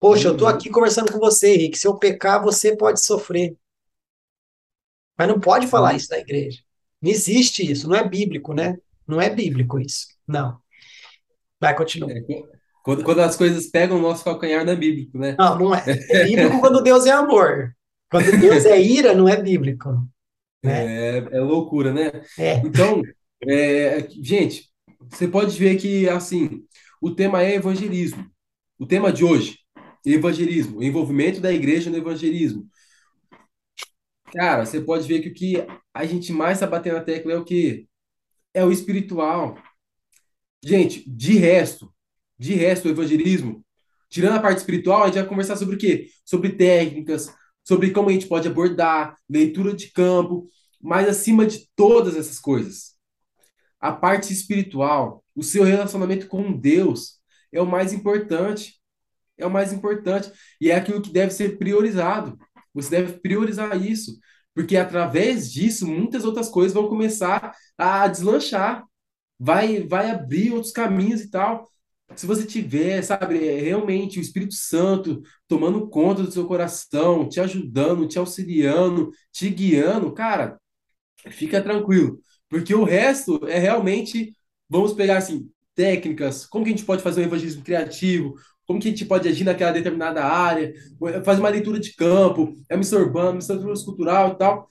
[0.00, 0.54] Poxa, eu estou uhum.
[0.54, 1.78] aqui conversando com você, Henrique.
[1.78, 3.54] Se eu pecar, você pode sofrer.
[5.16, 6.62] Mas não pode falar isso na igreja.
[7.02, 7.86] Não existe isso.
[7.86, 8.78] Não é bíblico, né?
[9.06, 10.06] Não é bíblico isso.
[10.26, 10.58] Não.
[11.60, 12.10] Vai, continua.
[12.10, 12.22] É,
[12.82, 15.36] quando, quando as coisas pegam o nosso calcanhar, não é bíblico, né?
[15.38, 15.84] Não, não é.
[15.86, 17.76] É bíblico quando Deus é amor.
[18.10, 19.90] Quando Deus é ira, não é bíblico.
[20.64, 21.18] Né?
[21.18, 22.10] É, é loucura, né?
[22.38, 22.54] É.
[22.64, 23.02] Então,
[23.46, 24.70] é, gente,
[25.10, 26.64] você pode ver que, assim,
[27.02, 28.26] o tema é evangelismo.
[28.78, 29.59] O tema de hoje
[30.04, 32.68] evangelismo, envolvimento da igreja no evangelismo.
[34.32, 37.36] Cara, você pode ver que o que a gente mais está batendo na tecla é
[37.36, 37.88] o que?
[38.54, 39.58] É o espiritual.
[40.62, 41.92] Gente, de resto,
[42.38, 43.64] de resto, o evangelismo,
[44.08, 46.08] tirando a parte espiritual, a gente vai conversar sobre o quê?
[46.24, 47.34] Sobre técnicas,
[47.64, 50.48] sobre como a gente pode abordar, leitura de campo,
[50.80, 52.94] mas acima de todas essas coisas,
[53.78, 57.20] a parte espiritual, o seu relacionamento com Deus
[57.52, 58.79] é o mais importante
[59.40, 60.30] é o mais importante.
[60.60, 62.38] E é aquilo que deve ser priorizado.
[62.74, 64.18] Você deve priorizar isso,
[64.54, 68.84] porque através disso muitas outras coisas vão começar a deslanchar,
[69.38, 71.68] vai vai abrir outros caminhos e tal.
[72.16, 78.06] Se você tiver, sabe, realmente o Espírito Santo tomando conta do seu coração, te ajudando,
[78.08, 80.58] te auxiliando, te guiando, cara,
[81.30, 82.18] fica tranquilo,
[82.48, 84.36] porque o resto é realmente,
[84.68, 88.34] vamos pegar assim, técnicas, como que a gente pode fazer um evangelismo criativo,
[88.70, 90.72] como que a gente pode agir naquela determinada área,
[91.24, 94.68] fazer uma leitura de campo, é missão urbana, missão cultural e tal.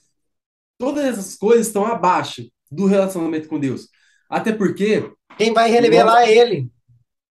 [0.77, 3.89] Todas essas coisas estão abaixo do relacionamento com Deus.
[4.29, 5.11] Até porque.
[5.37, 6.71] Quem vai revelar é ele.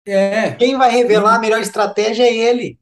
[0.06, 0.52] É.
[0.52, 2.80] Quem vai revelar a melhor estratégia é ele.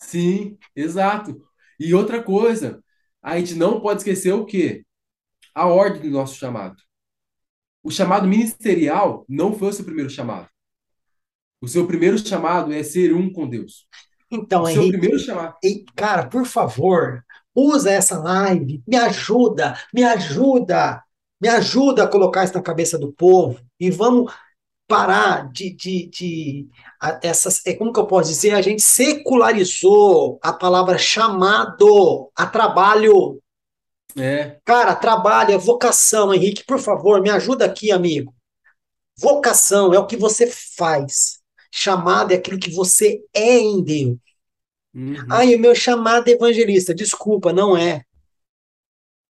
[0.00, 1.40] Sim, exato.
[1.78, 2.82] E outra coisa,
[3.22, 4.84] a gente não pode esquecer o quê?
[5.54, 6.74] A ordem do nosso chamado.
[7.84, 10.48] O chamado ministerial não foi o seu primeiro chamado.
[11.62, 13.86] O seu primeiro chamado é ser um com Deus.
[14.28, 15.54] Então, o seu Henrique, primeiro chamado.
[15.94, 21.02] Cara, por favor, usa essa live, me ajuda, me ajuda,
[21.40, 24.32] me ajuda a colocar isso na cabeça do povo e vamos
[24.88, 26.68] parar de, de, de
[27.22, 33.40] essas, é como que eu posso dizer, a gente secularizou a palavra chamado a trabalho.
[34.16, 34.58] É.
[34.64, 38.34] Cara, trabalho é vocação, Henrique, por favor, me ajuda aqui, amigo.
[39.16, 41.41] Vocação é o que você faz.
[41.74, 44.18] Chamado é aquilo que você é em Deus.
[44.94, 45.16] Uhum.
[45.30, 46.94] Ai, o meu chamado é evangelista.
[46.94, 48.02] Desculpa, não é.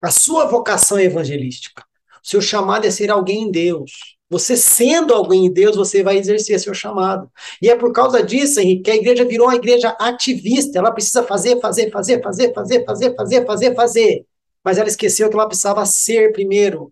[0.01, 1.85] A sua vocação é evangelística.
[2.25, 4.17] O seu chamado é ser alguém em Deus.
[4.31, 7.31] Você sendo alguém em Deus, você vai exercer seu chamado.
[7.61, 10.79] E é por causa disso, Henrique, que a igreja virou uma igreja ativista.
[10.79, 14.27] Ela precisa fazer, fazer, fazer, fazer, fazer, fazer, fazer, fazer, fazer.
[14.65, 16.91] Mas ela esqueceu que ela precisava ser primeiro.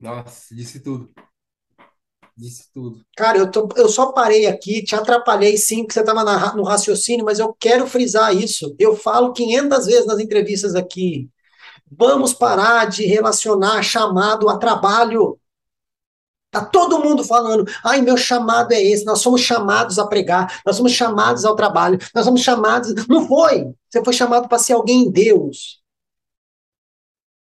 [0.00, 1.12] Nossa, disse tudo
[2.36, 3.04] disse tudo.
[3.16, 7.24] Cara, eu, tô, eu só parei aqui, te atrapalhei sim, porque você estava no raciocínio,
[7.24, 8.74] mas eu quero frisar isso.
[8.78, 11.28] Eu falo 500 vezes nas entrevistas aqui.
[11.90, 15.38] Vamos parar de relacionar chamado a trabalho.
[16.50, 20.76] Tá todo mundo falando, ai, meu chamado é esse, nós somos chamados a pregar, nós
[20.76, 22.94] somos chamados ao trabalho, nós somos chamados.
[23.08, 23.72] Não foi!
[23.88, 25.81] Você foi chamado para ser alguém em Deus.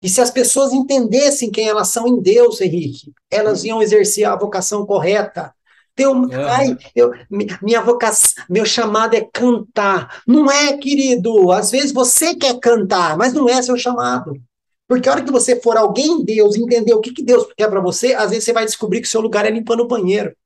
[0.05, 4.35] E se as pessoas entendessem quem elas são em Deus, Henrique, elas iam exercer a
[4.35, 5.51] vocação correta.
[5.95, 6.43] Teu, é.
[6.43, 7.11] ai, eu,
[7.59, 10.21] minha vocação, meu chamado é cantar.
[10.27, 11.51] Não é, querido.
[11.51, 14.39] Às vezes você quer cantar, mas não é seu chamado.
[14.87, 17.67] Porque a hora que você for alguém em Deus, entender o que, que Deus quer
[17.67, 20.37] para você, às vezes você vai descobrir que o seu lugar é limpando o banheiro.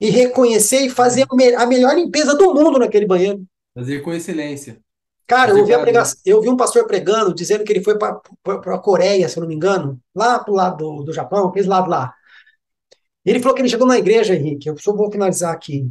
[0.00, 1.24] E reconhecer e fazer
[1.56, 3.46] a melhor limpeza do mundo naquele banheiro.
[3.76, 4.82] Fazer com excelência.
[5.28, 8.18] Cara, eu vi, pregação, eu vi, um pastor pregando, dizendo que ele foi para
[8.74, 11.90] a Coreia, se eu não me engano, lá pro lado do, do Japão, aquele lado
[11.90, 12.14] lá.
[13.24, 15.86] Ele falou que ele chegou na igreja, Henrique, eu só vou finalizar aqui.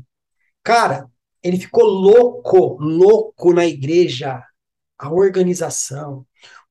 [0.63, 1.07] Cara,
[1.43, 4.43] ele ficou louco, louco na igreja.
[4.97, 6.25] A organização,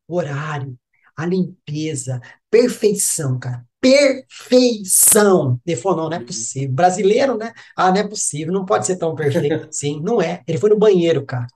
[0.09, 0.77] o horário,
[1.17, 3.65] a limpeza, perfeição, cara.
[3.81, 5.61] Perfeição.
[5.65, 6.75] Ele falou: não, não é possível.
[6.75, 7.53] Brasileiro, né?
[7.77, 10.01] Ah, não é possível, não pode ser tão perfeito assim.
[10.03, 10.43] Não é.
[10.49, 11.47] Ele foi no banheiro, cara.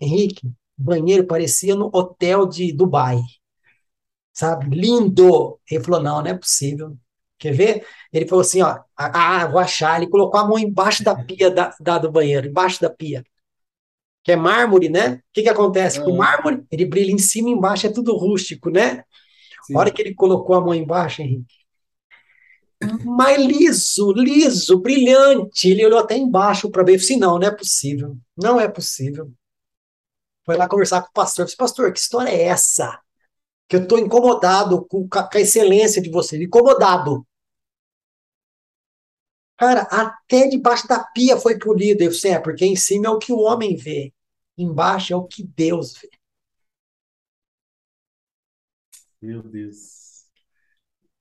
[0.00, 3.18] Henrique, banheiro parecia no hotel de Dubai.
[4.32, 4.74] Sabe?
[4.76, 5.58] Lindo.
[5.70, 6.96] Ele falou: não, não é possível.
[7.38, 7.86] Quer ver?
[8.12, 10.00] Ele falou assim: ó, ah, vou achar.
[10.00, 13.24] Ele colocou a mão embaixo da pia da, da do banheiro, embaixo da pia.
[14.22, 15.16] Que é mármore, né?
[15.16, 16.02] O que, que acontece?
[16.02, 19.04] Com o mármore, ele brilha em cima e embaixo, é tudo rústico, né?
[19.66, 19.76] Sim.
[19.76, 21.54] A hora que ele colocou a mão embaixo, Henrique,
[23.04, 25.68] mas liso, liso, brilhante.
[25.68, 29.32] Ele olhou até embaixo para ver, assim, não, não é possível, não é possível.
[30.44, 33.00] Foi lá conversar com o pastor, disse, pastor, que história é essa?
[33.68, 37.26] Que eu estou incomodado com, com a excelência de vocês, incomodado.
[39.56, 42.02] Cara, até debaixo da pia foi polido.
[42.02, 44.12] Eu sei, é porque em cima é o que o homem vê,
[44.58, 46.08] embaixo é o que Deus vê.
[49.20, 50.24] Meu Deus.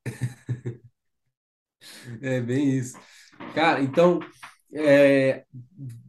[2.21, 2.97] É bem isso.
[3.53, 4.19] Cara, então,
[4.73, 5.45] é,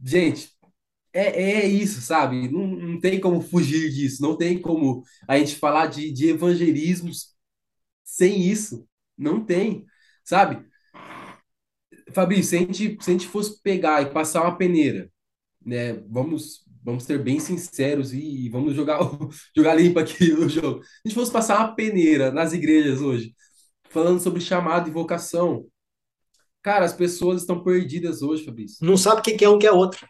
[0.03, 0.54] gente,
[1.15, 2.49] é, é isso, sabe?
[2.49, 7.35] Não, não tem como fugir disso, não tem como a gente falar de, de evangelismos
[8.03, 8.87] sem isso.
[9.17, 9.85] Não tem,
[10.23, 10.65] sabe?
[12.13, 15.09] Fabrício, se a gente, se a gente fosse pegar e passar uma peneira,
[15.65, 15.93] né?
[16.09, 18.99] Vamos, vamos ser bem sinceros e vamos jogar,
[19.55, 20.83] jogar limpo aqui o jogo.
[20.83, 23.35] Se a gente fosse passar uma peneira nas igrejas hoje,
[23.89, 25.65] falando sobre chamado e vocação,
[26.61, 28.85] cara, as pessoas estão perdidas hoje, Fabrício.
[28.85, 30.07] Não sabe o que é um que é outro.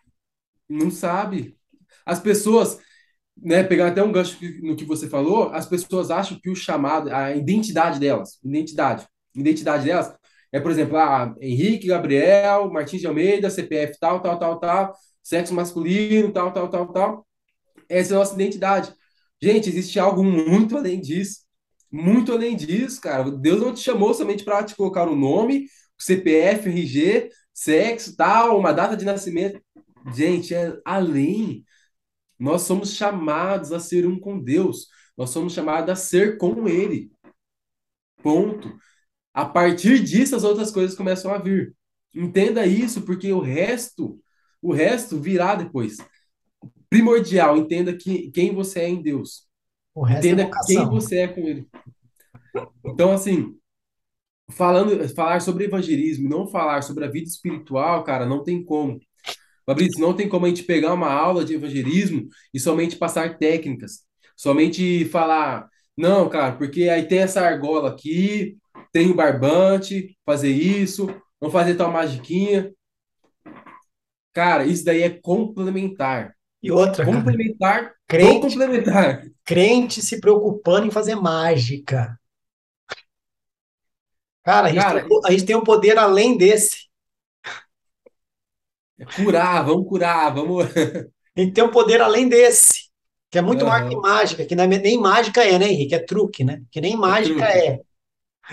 [0.70, 1.58] Não sabe.
[2.06, 2.80] As pessoas,
[3.38, 7.12] né, pegar até um gancho no que você falou, as pessoas acham que o chamado,
[7.14, 10.16] a identidade delas, identidade, identidade delas
[10.56, 15.54] é, por exemplo, ah, Henrique, Gabriel, Martins de Almeida, CPF tal, tal, tal, tal, sexo
[15.54, 17.28] masculino, tal, tal, tal, tal.
[17.90, 18.94] Essa é a nossa identidade.
[19.42, 21.42] Gente, existe algo muito além disso.
[21.92, 23.30] Muito além disso, cara.
[23.30, 25.68] Deus não te chamou somente para te colocar o um nome,
[26.00, 29.62] CPF, RG, sexo, tal, uma data de nascimento.
[30.14, 31.66] Gente, é além.
[32.38, 34.88] Nós somos chamados a ser um com Deus.
[35.18, 37.12] Nós somos chamados a ser com Ele.
[38.22, 38.78] Ponto.
[39.34, 41.76] A partir disso, as outras coisas começam a vir.
[42.14, 44.20] Entenda isso, porque o resto,
[44.62, 45.98] o resto virá depois.
[46.90, 49.48] Primordial, entenda que, quem você é em Deus.
[50.08, 51.68] É entenda é quem você é com Ele.
[52.86, 53.58] Então, assim,
[54.52, 59.00] falando, falar sobre evangelismo, não falar sobre a vida espiritual, cara, não tem como.
[59.66, 64.04] Fabrício, não tem como a gente pegar uma aula de evangelismo e somente passar técnicas.
[64.38, 68.58] Somente falar, não, cara, porque aí tem essa argola aqui,
[68.92, 71.08] tem o barbante, fazer isso,
[71.40, 72.72] vamos fazer tal magiquinha.
[74.34, 76.36] Cara, isso daí é complementar.
[76.62, 79.24] E outra, complementar, cara, crente, complementar.
[79.44, 82.20] Crente se preocupando em fazer mágica.
[84.44, 86.85] Cara, a gente, cara, tem, a gente tem um poder além desse.
[89.00, 90.66] É curar, vamos curar, vamos.
[90.66, 90.70] A
[91.38, 92.90] gente tem um poder além desse,
[93.30, 93.70] que é muito uhum.
[93.70, 95.96] mais que mágica, que é, nem mágica é, né, Henrique?
[95.96, 96.62] É truque, né?
[96.72, 97.80] Que nem mágica é.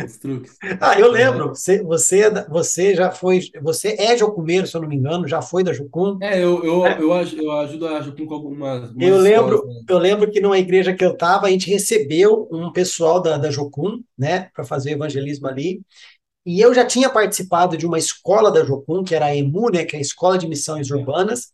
[0.03, 0.57] Os truques.
[0.81, 1.49] Ah, eu lembro.
[1.51, 3.41] Você, você, você já foi.
[3.61, 6.17] Você é Jocumeiro, se eu não me engano, já foi da Jucum.
[6.23, 6.99] É, eu, eu, é.
[6.99, 8.85] eu, eu ajudo a Jucum com algumas.
[8.85, 9.83] algumas eu lembro, né?
[9.87, 13.51] eu lembro que numa igreja que eu estava, a gente recebeu um pessoal da, da
[13.51, 15.83] Jucum, né, para fazer evangelismo ali.
[16.45, 19.85] E eu já tinha participado de uma escola da Jocum, que era a EMU, né,
[19.85, 21.53] que é a Escola de Missões Urbanas,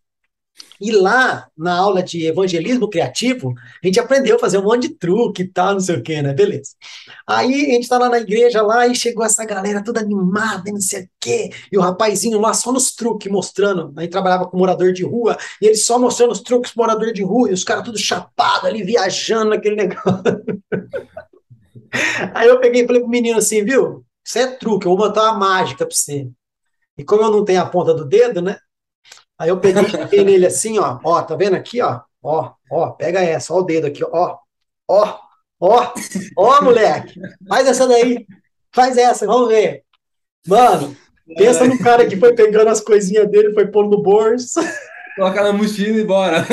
[0.81, 4.95] e lá, na aula de evangelismo criativo, a gente aprendeu a fazer um monte de
[4.95, 6.33] truque e tal, não sei o quê, né?
[6.33, 6.71] Beleza.
[7.27, 10.81] Aí a gente tá lá na igreja lá e chegou essa galera toda animada, não
[10.81, 13.93] sei o quê, e o rapazinho lá só nos truques mostrando.
[13.97, 17.51] Aí trabalhava com morador de rua, e ele só mostrando os truques morador de rua,
[17.51, 20.23] e os caras tudo chapado ali, viajando naquele negócio.
[22.35, 24.05] Aí eu peguei e falei pro menino assim, viu?
[24.29, 26.29] Isso é truque, eu vou botar uma mágica pra você.
[26.99, 28.59] E como eu não tenho a ponta do dedo, né?
[29.39, 33.23] Aí eu peguei, peguei nele assim, ó, ó, tá vendo aqui, ó, ó, ó, pega
[33.23, 34.37] essa, ó o dedo aqui, ó,
[34.87, 35.19] ó,
[35.59, 35.95] ó,
[36.37, 37.19] ó, moleque,
[37.49, 38.27] faz essa daí,
[38.71, 39.83] faz essa, vamos ver.
[40.47, 40.95] Mano,
[41.35, 44.61] pensa no cara que foi pegando as coisinhas dele, foi pondo no bolso.
[45.17, 46.45] Colocar na mochila e bora.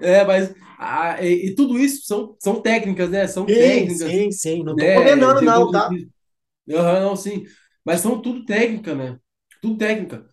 [0.00, 3.26] É, mas ah, e, e, tudo isso são, são técnicas, né?
[3.26, 4.10] São sim, técnicas.
[4.10, 4.94] Sim, sim, não tô né?
[4.94, 5.90] condenando, não, tá?
[5.90, 7.44] Uhum, não, sim.
[7.84, 9.18] Mas são tudo técnica, né?
[9.60, 10.28] Tudo técnica.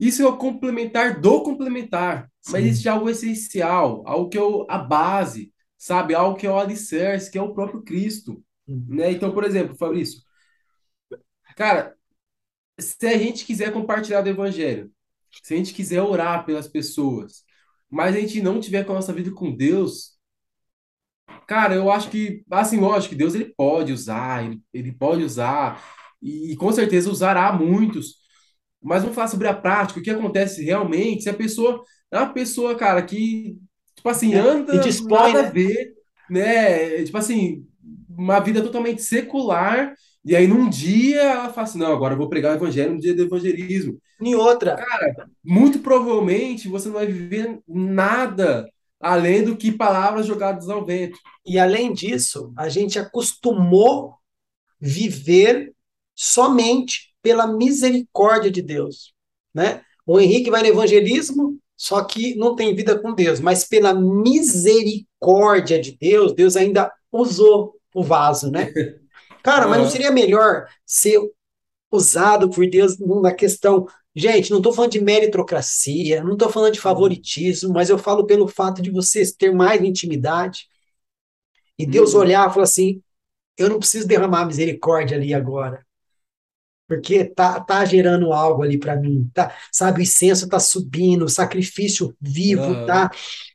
[0.00, 2.28] Isso é o complementar do complementar.
[2.40, 2.52] Sim.
[2.52, 6.14] Mas existe algo essencial, algo que é a base, sabe?
[6.14, 8.42] Algo que é o alicerce, que é o próprio Cristo.
[8.66, 8.84] Uhum.
[8.88, 9.12] Né?
[9.12, 10.20] Então, por exemplo, Fabrício,
[11.56, 11.94] cara,
[12.78, 14.90] se a gente quiser compartilhar do evangelho,
[15.42, 17.43] se a gente quiser orar pelas pessoas,
[17.94, 20.18] mas a gente não tiver com a nossa vida com Deus,
[21.46, 25.80] cara, eu acho que, assim, lógico que Deus ele pode usar, ele, ele pode usar,
[26.20, 28.16] e, e com certeza usará muitos,
[28.82, 32.32] mas vamos falar sobre a prática, o que acontece realmente, se a pessoa é uma
[32.32, 33.56] pessoa, cara, que,
[33.94, 35.48] tipo assim, é, anda, e dispõe, nada né?
[35.48, 35.94] a ver,
[36.28, 37.64] né, tipo assim,
[38.08, 39.94] uma vida totalmente secular,
[40.24, 43.00] e aí num dia ela fala assim, não, agora eu vou pregar o evangelho no
[43.00, 43.98] dia do evangelismo.
[44.20, 44.76] Em outra.
[44.76, 48.66] Cara, muito provavelmente você não vai viver nada
[49.00, 51.18] além do que palavras jogadas ao vento.
[51.44, 54.14] E além disso, a gente acostumou
[54.80, 55.74] viver
[56.14, 59.12] somente pela misericórdia de Deus,
[59.52, 59.82] né?
[60.06, 65.80] O Henrique vai no evangelismo, só que não tem vida com Deus, mas pela misericórdia
[65.80, 68.72] de Deus, Deus ainda usou o vaso, né?
[69.44, 71.20] Cara, mas não seria melhor ser
[71.92, 73.86] usado por Deus na questão.
[74.16, 78.48] Gente, não estou falando de meritocracia, não estou falando de favoritismo, mas eu falo pelo
[78.48, 80.66] fato de vocês ter mais intimidade.
[81.78, 82.20] E Deus uhum.
[82.20, 83.02] olhar e falar assim:
[83.58, 85.84] eu não preciso derramar misericórdia ali agora.
[86.88, 89.54] Porque tá, tá gerando algo ali para mim, tá?
[89.70, 92.86] Sabe, o incenso tá subindo, o sacrifício vivo uhum.
[92.86, 93.10] tá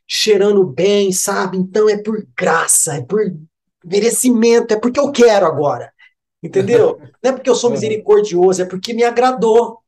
[0.06, 1.56] cheirando bem, sabe?
[1.56, 3.20] Então é por graça, é por
[3.84, 5.92] merecimento, é porque eu quero agora.
[6.42, 6.98] Entendeu?
[7.22, 9.78] Não é porque eu sou misericordioso, é porque me agradou.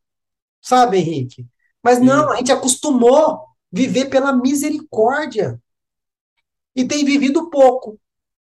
[0.61, 1.47] Sabe, Henrique?
[1.83, 3.41] Mas não, a gente acostumou
[3.71, 5.61] viver pela misericórdia.
[6.77, 7.99] E tem vivido pouco.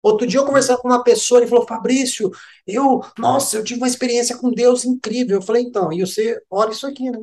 [0.01, 2.31] Outro dia eu conversando com uma pessoa, ele falou, Fabrício,
[2.65, 5.37] eu, nossa, eu tive uma experiência com Deus incrível.
[5.37, 7.19] Eu falei, então, e você olha isso aqui, né?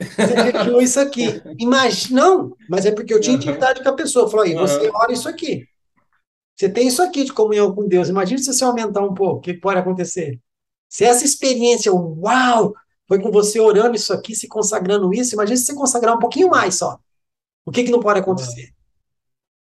[0.00, 1.42] Você viu isso aqui.
[1.60, 4.24] Imagina, não, mas é porque eu tinha intimidade com a pessoa.
[4.24, 5.68] Eu falei, e você olha isso aqui.
[6.56, 8.08] Você tem isso aqui de comunhão com Deus.
[8.08, 10.40] Imagina se você aumentar um pouco, o que pode acontecer?
[10.88, 12.74] Se essa experiência, uau,
[13.06, 16.48] foi com você orando isso aqui, se consagrando isso, imagina se você consagrar um pouquinho
[16.48, 16.98] mais só.
[17.64, 18.72] O que, que não pode acontecer?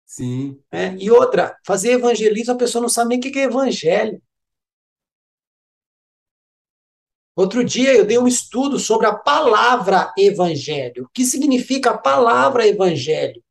[0.05, 0.61] Sim.
[0.71, 4.23] É, e outra, fazer evangelismo, a pessoa não sabe nem o que é evangelho.
[7.35, 11.05] Outro dia eu dei um estudo sobre a palavra evangelho.
[11.05, 13.43] O que significa a palavra evangelho?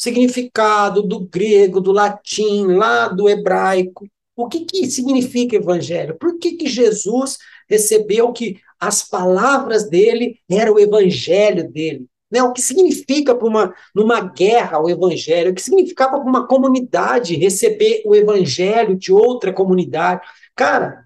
[0.00, 4.08] Significado do grego, do latim, lá do hebraico.
[4.34, 6.16] O que, que significa evangelho?
[6.16, 7.36] Por que, que Jesus
[7.68, 12.06] recebeu que as palavras dele eram o evangelho dele?
[12.30, 12.42] Né?
[12.42, 15.50] O que significa para uma numa guerra o evangelho?
[15.50, 20.26] O que significava para uma comunidade receber o evangelho de outra comunidade?
[20.56, 21.04] Cara,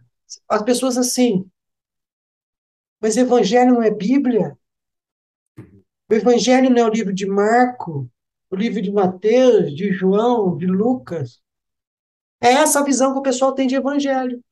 [0.49, 1.45] as pessoas assim,
[3.01, 4.57] mas evangelho não é Bíblia?
[6.09, 8.09] O evangelho não é o livro de Marco?
[8.55, 11.41] O livro de Mateus, de João, de Lucas.
[12.41, 14.43] É essa a visão que o pessoal tem de evangelho.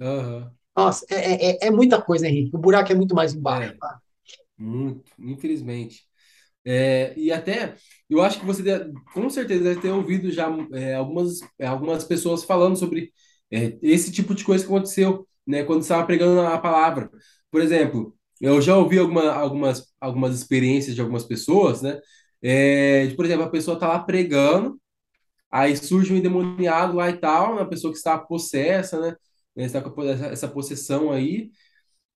[0.00, 0.50] Uhum.
[0.76, 2.56] Nossa, é, é, é, muita coisa, Henrique.
[2.56, 3.72] O buraco é muito mais embaixo.
[3.72, 4.00] É, tá?
[4.56, 6.02] Muito, infelizmente.
[6.64, 7.76] É, e até,
[8.08, 12.04] eu acho que você deve, com certeza deve ter ouvido já é, algumas, é, algumas
[12.04, 13.12] pessoas falando sobre
[13.50, 17.10] é, esse tipo de coisa que aconteceu, né, quando estava pregando a palavra.
[17.50, 22.00] Por exemplo, eu já ouvi alguma, algumas, algumas experiências de algumas pessoas, né,
[22.42, 24.80] é, por exemplo, a pessoa está lá pregando,
[25.50, 29.16] aí surge um endemoniado lá e tal, uma pessoa que está possessa, né?
[29.56, 31.50] Está com essa possessão aí.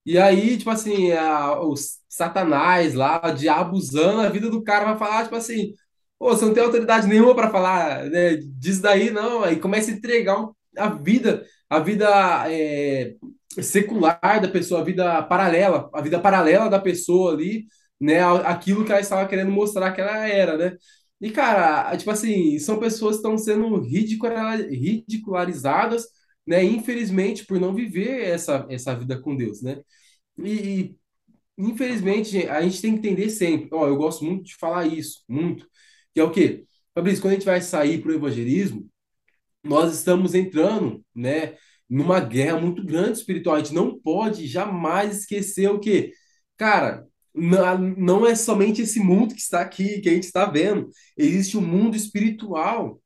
[0.07, 1.75] E aí, tipo assim, a, o
[2.09, 5.75] Satanás lá, o a vida do cara, vai falar, tipo assim,
[6.19, 9.43] Pô, você não tem autoridade nenhuma para falar né, disso daí, não.
[9.45, 12.09] Aí começa a entregar a vida, a vida
[12.51, 13.15] é,
[13.61, 17.67] secular da pessoa, a vida paralela, a vida paralela da pessoa ali,
[18.01, 20.77] né, aquilo que ela estava querendo mostrar que ela era, né?
[21.21, 26.05] E, cara, tipo assim, são pessoas que estão sendo ridicularizadas,
[26.47, 29.81] né, infelizmente, por não viver essa, essa vida com Deus, né?
[30.39, 30.97] E,
[31.59, 35.67] infelizmente, a gente tem que entender sempre, ó, eu gosto muito de falar isso, muito,
[36.15, 36.65] que é o quê?
[36.95, 38.89] Fabrício, quando a gente vai sair para o evangelismo,
[39.63, 41.57] nós estamos entrando, né,
[41.89, 43.57] numa guerra muito grande espiritual.
[43.57, 46.13] A gente não pode jamais esquecer o quê?
[46.57, 50.89] Cara, não é somente esse mundo que está aqui, que a gente está vendo.
[51.17, 53.01] Existe um mundo espiritual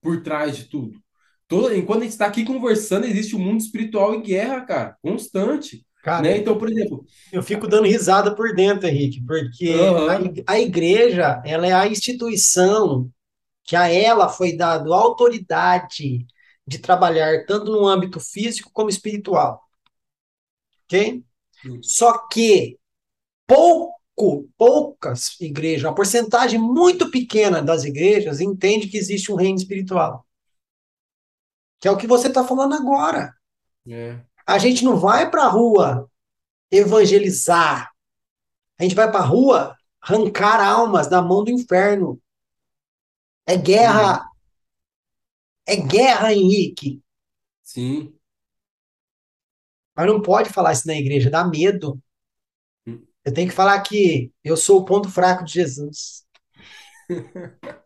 [0.00, 0.98] por trás de tudo.
[1.46, 5.86] Todo, enquanto a gente está aqui conversando, existe um mundo espiritual em guerra, cara, constante.
[6.02, 6.36] Cara, né?
[6.36, 10.32] Então, por exemplo, eu fico dando risada por dentro, Henrique, porque Aham.
[10.46, 13.10] a, a igreja, ela é a instituição
[13.64, 16.26] que a ela foi dado autoridade
[16.66, 19.60] de trabalhar tanto no âmbito físico como espiritual,
[20.84, 21.22] ok?
[21.82, 22.78] Só que
[23.48, 30.26] pouco, poucas igrejas, uma porcentagem muito pequena das igrejas entende que existe um reino espiritual,
[31.80, 33.34] que é o que você está falando agora.
[33.88, 34.20] É.
[34.46, 36.08] A gente não vai para a rua
[36.70, 37.90] evangelizar,
[38.78, 42.20] a gente vai para a rua arrancar almas da mão do inferno.
[43.46, 44.28] É guerra,
[45.66, 47.02] é guerra, Henrique.
[47.62, 48.14] Sim.
[49.96, 52.00] Mas não pode falar isso na igreja, dá medo.
[53.28, 56.24] Eu tenho que falar que eu sou o ponto fraco de Jesus.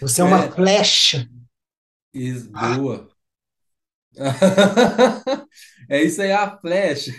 [0.00, 0.50] Você é uma É.
[0.52, 1.28] flecha.
[2.14, 3.08] Is- boa.
[5.88, 7.12] É isso aí, a flecha.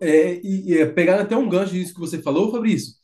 [0.00, 2.94] É, e, e é, pegando até um gancho disso que você falou, Fabrício.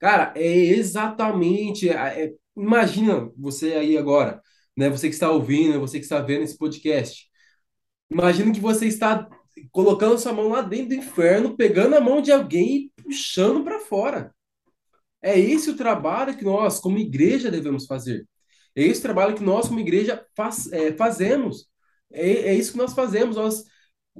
[0.00, 1.88] Cara, é exatamente.
[1.90, 4.40] é- imagina você aí agora,
[4.76, 4.90] né?
[4.90, 7.26] Você que está ouvindo, você que está vendo esse podcast.
[8.10, 9.28] Imagina que você está
[9.70, 13.80] colocando sua mão lá dentro do inferno, pegando a mão de alguém e puxando para
[13.80, 14.34] fora.
[15.22, 18.26] É esse o trabalho que nós, como igreja, devemos fazer.
[18.74, 21.68] É esse o trabalho que nós, como igreja, faz- é, fazemos.
[22.12, 23.36] É, é isso que nós fazemos.
[23.36, 23.64] Nós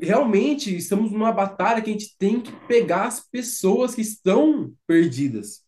[0.00, 5.62] realmente estamos numa batalha que a gente tem que pegar as pessoas que estão perdidas.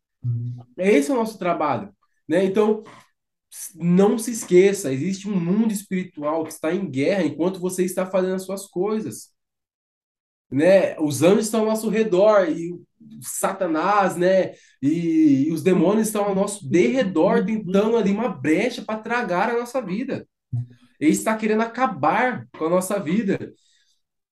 [0.78, 1.92] É esse o nosso trabalho,
[2.28, 2.44] né?
[2.44, 2.82] Então,
[3.74, 8.34] não se esqueça, existe um mundo espiritual que está em guerra enquanto você está fazendo
[8.34, 9.30] as suas coisas,
[10.55, 10.96] né?
[11.00, 12.72] Os anjos estão ao nosso redor e
[13.20, 14.52] Satanás, né?
[14.80, 19.59] E, e os demônios estão ao nosso derredor tentando ali uma brecha para tragar a
[19.59, 20.26] nossa vida.
[21.00, 23.52] Ele está querendo acabar com a nossa vida.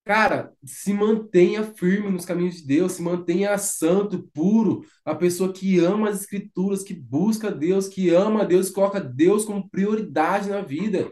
[0.04, 5.78] Cara, se mantenha firme nos caminhos de Deus, se mantenha santo, puro, a pessoa que
[5.78, 11.10] ama as escrituras, que busca Deus, que ama Deus, coloca Deus como prioridade na vida.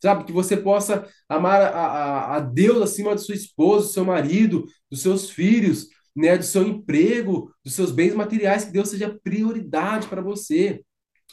[0.00, 4.04] Sabe, que você possa amar a, a, a Deus acima do seu esposo, do seu
[4.04, 9.18] marido, dos seus filhos, né, do seu emprego, dos seus bens materiais, que Deus seja
[9.22, 10.82] prioridade para você.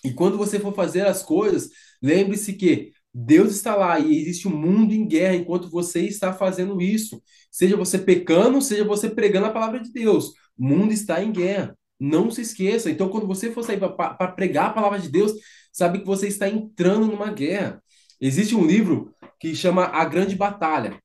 [0.03, 1.69] E quando você for fazer as coisas,
[2.01, 6.81] lembre-se que Deus está lá e existe um mundo em guerra enquanto você está fazendo
[6.81, 7.21] isso.
[7.49, 10.33] Seja você pecando, seja você pregando a palavra de Deus.
[10.57, 11.77] O mundo está em guerra.
[11.99, 12.89] Não se esqueça.
[12.91, 15.31] Então, quando você for sair para pregar a palavra de Deus,
[15.71, 17.81] sabe que você está entrando numa guerra.
[18.19, 20.99] Existe um livro que chama A Grande Batalha.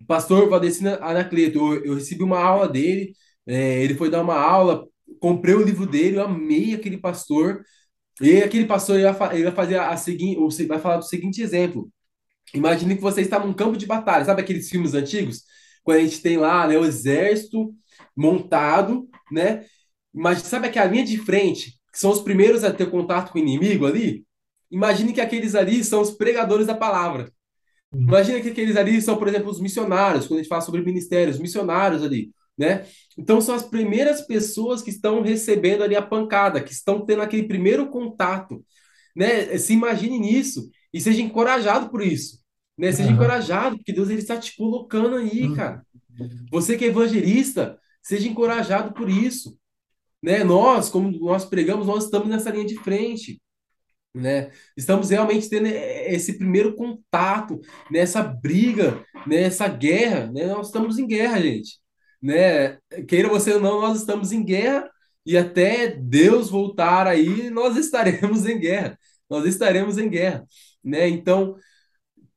[0.00, 3.14] O pastor Valdecina Anacleto, eu, eu recebi uma aula dele,
[3.46, 4.86] é, ele foi dar uma aula,
[5.20, 7.62] comprei o livro dele, eu amei aquele pastor.
[8.20, 11.90] E aquele pastor ele vai, ele vai fazer a seguinte, vai falar do seguinte exemplo.
[12.54, 15.42] Imagine que você está num campo de batalha, sabe aqueles filmes antigos?
[15.82, 17.74] Quando a gente tem lá, né, o exército
[18.16, 19.64] montado, né?
[20.12, 23.42] Mas sabe aquela linha de frente, que são os primeiros a ter contato com o
[23.42, 24.24] inimigo ali?
[24.74, 27.30] Imagine que aqueles ali são os pregadores da palavra.
[27.92, 31.38] Imagina que aqueles ali são, por exemplo, os missionários, quando a gente fala sobre ministérios,
[31.38, 32.86] missionários ali, né?
[33.16, 37.44] Então são as primeiras pessoas que estão recebendo ali a pancada, que estão tendo aquele
[37.48, 38.64] primeiro contato,
[39.16, 39.56] né?
[39.58, 42.40] Se imagine nisso e seja encorajado por isso,
[42.76, 42.92] né?
[42.92, 43.14] Seja Uhum.
[43.16, 45.84] encorajado, porque Deus ele está te colocando aí, cara.
[46.50, 49.56] Você que é evangelista, seja encorajado por isso,
[50.22, 50.44] né?
[50.44, 53.40] Nós, como nós pregamos, nós estamos nessa linha de frente,
[54.14, 54.50] né?
[54.76, 57.60] Estamos realmente tendo esse primeiro contato,
[57.90, 60.46] nessa briga, nessa guerra, né?
[60.46, 61.78] Nós estamos em guerra, gente,
[62.22, 62.78] né?
[63.08, 64.88] Queira você ou não, nós estamos em guerra
[65.26, 68.98] e até Deus voltar aí, nós estaremos em guerra.
[69.28, 70.46] Nós estaremos em guerra,
[70.82, 71.08] né?
[71.08, 71.56] Então,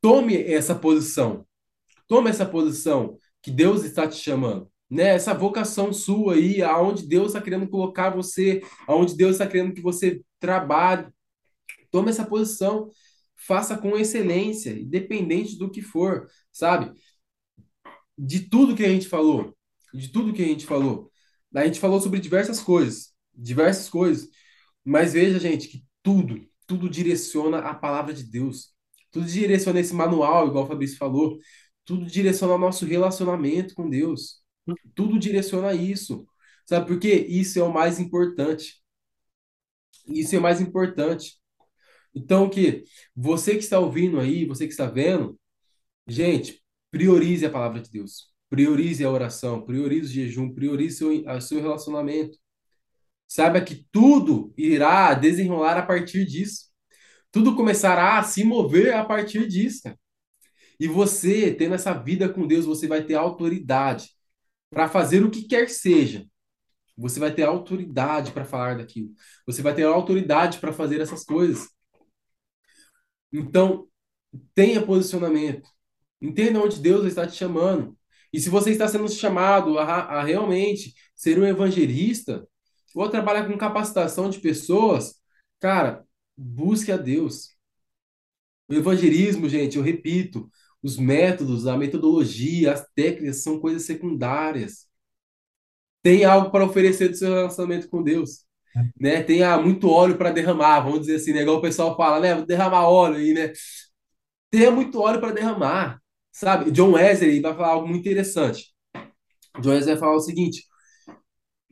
[0.02, 1.46] tome essa posição.
[2.08, 5.10] Tome essa posição que Deus está te chamando, né?
[5.16, 9.82] Essa vocação sua aí, aonde Deus está querendo colocar você, aonde Deus está querendo que
[9.82, 11.08] você trabalhe.
[11.98, 12.92] Tome essa posição,
[13.36, 16.94] faça com excelência, independente do que for, sabe?
[18.16, 19.58] De tudo que a gente falou,
[19.92, 21.12] de tudo que a gente falou.
[21.56, 24.30] A gente falou sobre diversas coisas, diversas coisas.
[24.86, 28.76] Mas veja, gente, que tudo, tudo direciona a palavra de Deus.
[29.10, 31.40] Tudo direciona esse manual, igual o Fabrício falou.
[31.84, 34.44] Tudo direciona o nosso relacionamento com Deus.
[34.94, 36.28] Tudo direciona isso.
[36.64, 37.26] Sabe por quê?
[37.28, 38.84] Isso é o mais importante.
[40.08, 41.40] Isso é o mais importante.
[42.18, 42.84] Então, que
[43.16, 45.40] você que está ouvindo aí, você que está vendo,
[46.08, 48.34] gente, priorize a palavra de Deus.
[48.50, 52.38] Priorize a oração, priorize o jejum, priorize o seu relacionamento.
[53.28, 56.68] Saiba que tudo irá desenrolar a partir disso.
[57.32, 59.94] Tudo começará a se mover a partir disso.
[60.80, 64.10] E você, tendo essa vida com Deus, você vai ter autoridade
[64.70, 66.26] para fazer o que quer que seja.
[66.98, 69.12] Você vai ter autoridade para falar daquilo.
[69.46, 71.77] Você vai ter autoridade para fazer essas coisas.
[73.32, 73.88] Então,
[74.56, 75.70] tenha posicionamento.
[76.22, 77.98] Entenda onde Deus está te chamando.
[78.34, 82.48] E se você está sendo chamado a, a realmente ser um evangelista,
[82.96, 85.16] ou trabalhar com capacitação de pessoas,
[85.60, 86.06] cara,
[86.36, 87.56] busque a Deus.
[88.68, 90.50] O evangelismo, gente, eu repito,
[90.82, 94.88] os métodos, a metodologia, as técnicas são coisas secundárias.
[96.02, 98.47] Tem algo para oferecer do seu relacionamento com Deus.
[99.00, 99.26] Né?
[99.44, 101.42] Ah, muito óleo para derramar, vamos dizer assim, né?
[101.42, 102.46] Igual o pessoal fala, né?
[102.46, 103.52] Derramar óleo aí, né?
[104.50, 106.02] Tenha muito óleo para derramar,
[106.32, 106.72] sabe?
[106.72, 108.74] John Wesley vai falar algo muito interessante.
[109.62, 110.66] John Wesley vai falar o seguinte: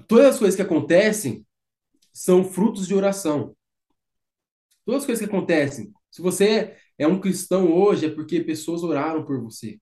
[0.08, 1.45] todas as coisas que acontecem
[2.14, 3.56] são frutos de oração.
[4.86, 5.91] Todas as coisas que acontecem.
[6.12, 9.80] Se você é um cristão hoje, é porque pessoas oraram por você.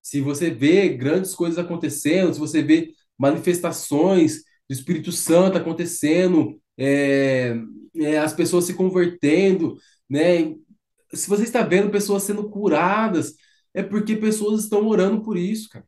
[0.00, 7.56] Se você vê grandes coisas acontecendo, se você vê manifestações do Espírito Santo acontecendo, é,
[7.96, 9.76] é, as pessoas se convertendo,
[10.08, 10.54] né?
[11.12, 13.34] Se você está vendo pessoas sendo curadas,
[13.74, 15.86] é porque pessoas estão orando por isso, cara.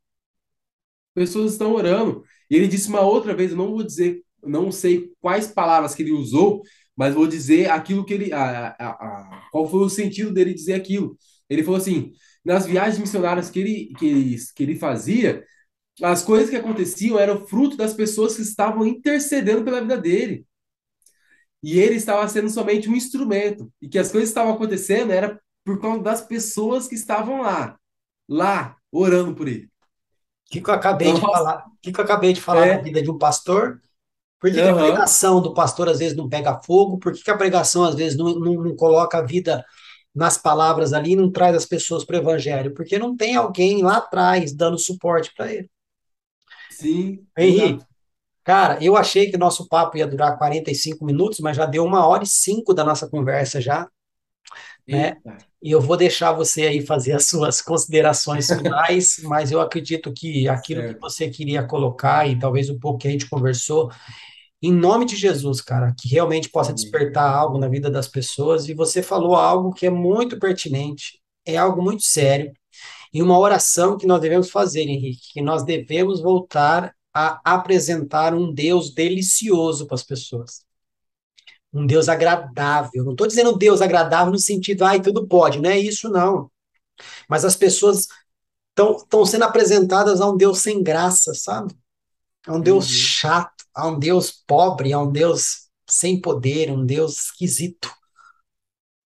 [1.15, 2.23] Pessoas estão orando.
[2.51, 6.03] E ele disse uma outra vez, eu não vou dizer, não sei quais palavras que
[6.03, 6.63] ele usou,
[6.97, 8.33] mas vou dizer aquilo que ele.
[8.33, 11.17] A, a, a, qual foi o sentido dele dizer aquilo?
[11.49, 12.13] Ele falou assim:
[12.45, 15.45] nas viagens missionárias que ele, que ele, que ele fazia,
[16.03, 20.47] as coisas que aconteciam eram fruto das pessoas que estavam intercedendo pela vida dele.
[21.63, 23.73] E ele estava sendo somente um instrumento.
[23.83, 27.79] E que as coisas que estavam acontecendo era por conta das pessoas que estavam lá,
[28.29, 29.67] lá, orando por ele.
[29.67, 31.21] O que, que eu acabei Nossa.
[31.21, 31.65] de falar?
[31.83, 32.77] Que, que eu acabei de falar é.
[32.77, 33.81] da vida de um pastor
[34.41, 34.65] por que, uhum.
[34.65, 36.99] que, a pregação do pastor às vezes não pega fogo?
[36.99, 39.65] Por que, que a pregação às vezes não, não, não, coloca a vida
[40.15, 42.73] nas palavras ali e não traz as pessoas para o evangelho?
[42.73, 45.69] Porque não tem alguém lá atrás dando suporte para ele.
[46.79, 47.27] Sim.
[47.37, 47.85] Henrique,
[48.45, 52.23] cara, eu achei que nosso papo ia durar 45 minutos, mas já deu uma hora
[52.23, 53.89] e cinco da nossa conversa já.
[54.87, 55.17] Né?
[55.61, 60.49] E eu vou deixar você aí fazer as suas considerações finais, mas eu acredito que
[60.49, 60.95] aquilo certo.
[60.95, 63.91] que você queria colocar e talvez um pouco que a gente conversou,
[64.63, 68.69] em nome de Jesus, cara, que realmente possa despertar algo na vida das pessoas.
[68.69, 72.53] E você falou algo que é muito pertinente, é algo muito sério,
[73.13, 78.53] e uma oração que nós devemos fazer, Henrique, que nós devemos voltar a apresentar um
[78.53, 80.65] Deus delicioso para as pessoas.
[81.73, 83.05] Um Deus agradável.
[83.05, 86.51] Não estou dizendo Deus agradável no sentido, ai, tudo pode, não é isso, não.
[87.29, 88.07] Mas as pessoas
[88.71, 91.75] estão sendo apresentadas a um Deus sem graça, sabe?
[92.47, 92.93] A um Deus uhum.
[92.93, 97.91] chato, a um Deus pobre, a um Deus sem poder, um Deus esquisito.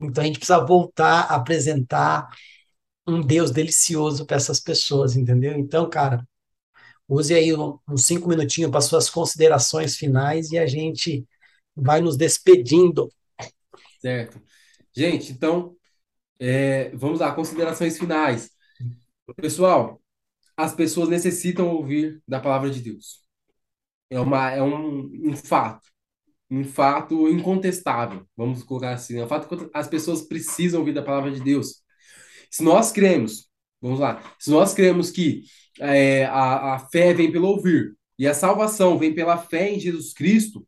[0.01, 2.29] Então a gente precisa voltar a apresentar
[3.07, 5.53] um Deus delicioso para essas pessoas, entendeu?
[5.55, 6.27] Então, cara,
[7.09, 11.27] use aí uns cinco minutinhos para suas considerações finais e a gente
[11.77, 13.11] vai nos despedindo.
[14.01, 14.41] Certo.
[14.95, 15.77] Gente, então,
[16.39, 18.51] é, vamos lá, considerações finais.
[19.37, 20.01] Pessoal,
[20.57, 23.23] as pessoas necessitam ouvir da palavra de Deus.
[24.11, 25.87] É, uma, é um, um fato.
[26.51, 29.19] Um fato incontestável, vamos colocar assim.
[29.19, 31.82] É um fato que as pessoas precisam ouvir da palavra de Deus.
[32.53, 33.49] Se nós cremos,
[33.81, 35.45] vamos lá, se nós cremos que
[35.81, 40.13] é, a, a fé vem pelo ouvir e a salvação vem pela fé em Jesus
[40.13, 40.67] Cristo,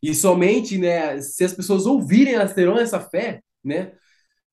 [0.00, 3.92] e somente, né, se as pessoas ouvirem, elas terão essa fé, né?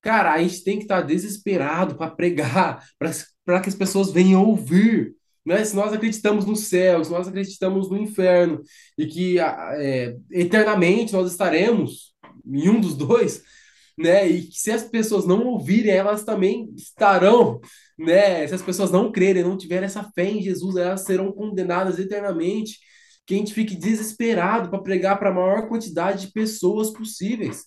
[0.01, 5.15] Cara, a gente tem que estar desesperado para pregar, para que as pessoas venham ouvir.
[5.45, 5.63] Né?
[5.63, 8.61] Se nós acreditamos no céu, se nós acreditamos no inferno,
[8.97, 12.13] e que é, eternamente nós estaremos
[12.45, 13.43] em um dos dois,
[13.97, 14.27] né?
[14.27, 17.59] E se as pessoas não ouvirem, elas também estarão,
[17.97, 18.47] né?
[18.47, 22.79] Se as pessoas não crerem, não tiverem essa fé em Jesus, elas serão condenadas eternamente
[23.25, 27.63] que a gente fique desesperado para pregar para a maior quantidade de pessoas possíveis.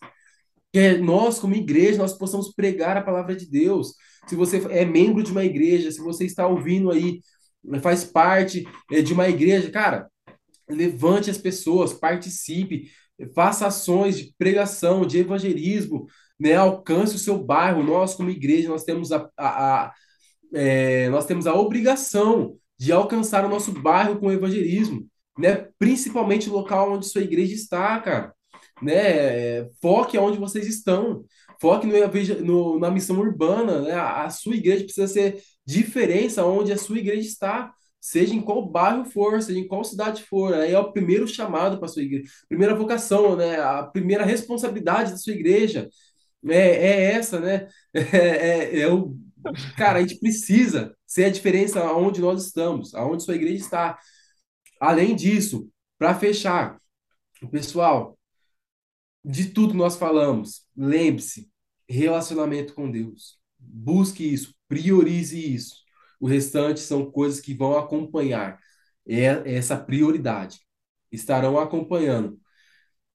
[0.72, 3.94] Que nós, como igreja, nós possamos pregar a palavra de Deus.
[4.28, 7.20] Se você é membro de uma igreja, se você está ouvindo aí,
[7.82, 10.08] faz parte é, de uma igreja, cara,
[10.68, 12.90] levante as pessoas, participe,
[13.34, 16.06] faça ações de pregação, de evangelismo,
[16.38, 16.56] né?
[16.56, 17.82] Alcance o seu bairro.
[17.82, 19.94] Nós, como igreja, nós temos a, a, a
[20.54, 25.06] é, nós temos a obrigação de alcançar o nosso bairro com o evangelismo
[25.38, 25.68] né?
[25.78, 28.34] Principalmente o local onde sua igreja está, cara.
[28.82, 29.64] Né?
[29.80, 31.24] Foque aonde vocês estão.
[31.60, 33.92] Foque no, no, na missão urbana, né?
[33.92, 38.66] A, a sua igreja precisa ser diferença onde a sua igreja está seja em qual
[38.66, 42.30] bairro for, seja em qual cidade for, aí é o primeiro chamado para sua igreja,
[42.48, 43.60] primeira vocação, né?
[43.60, 45.88] A primeira responsabilidade da sua igreja
[46.48, 47.68] é, é essa, né?
[47.94, 49.16] É, é, é o
[49.76, 53.98] cara, a gente precisa ser a diferença aonde nós estamos, aonde sua igreja está.
[54.80, 56.80] Além disso, para fechar,
[57.50, 58.18] pessoal,
[59.24, 61.50] de tudo nós falamos, lembre-se,
[61.88, 63.38] relacionamento com Deus.
[63.58, 65.87] Busque isso, priorize isso.
[66.20, 68.58] O restante são coisas que vão acompanhar
[69.06, 70.60] é essa prioridade.
[71.10, 72.38] Estarão acompanhando.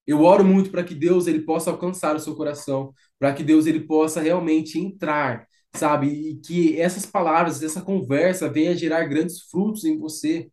[0.05, 3.65] Eu oro muito para que Deus ele possa alcançar o seu coração, para que Deus
[3.65, 6.07] ele possa realmente entrar, sabe?
[6.07, 10.51] E que essas palavras, essa conversa venha gerar grandes frutos em você.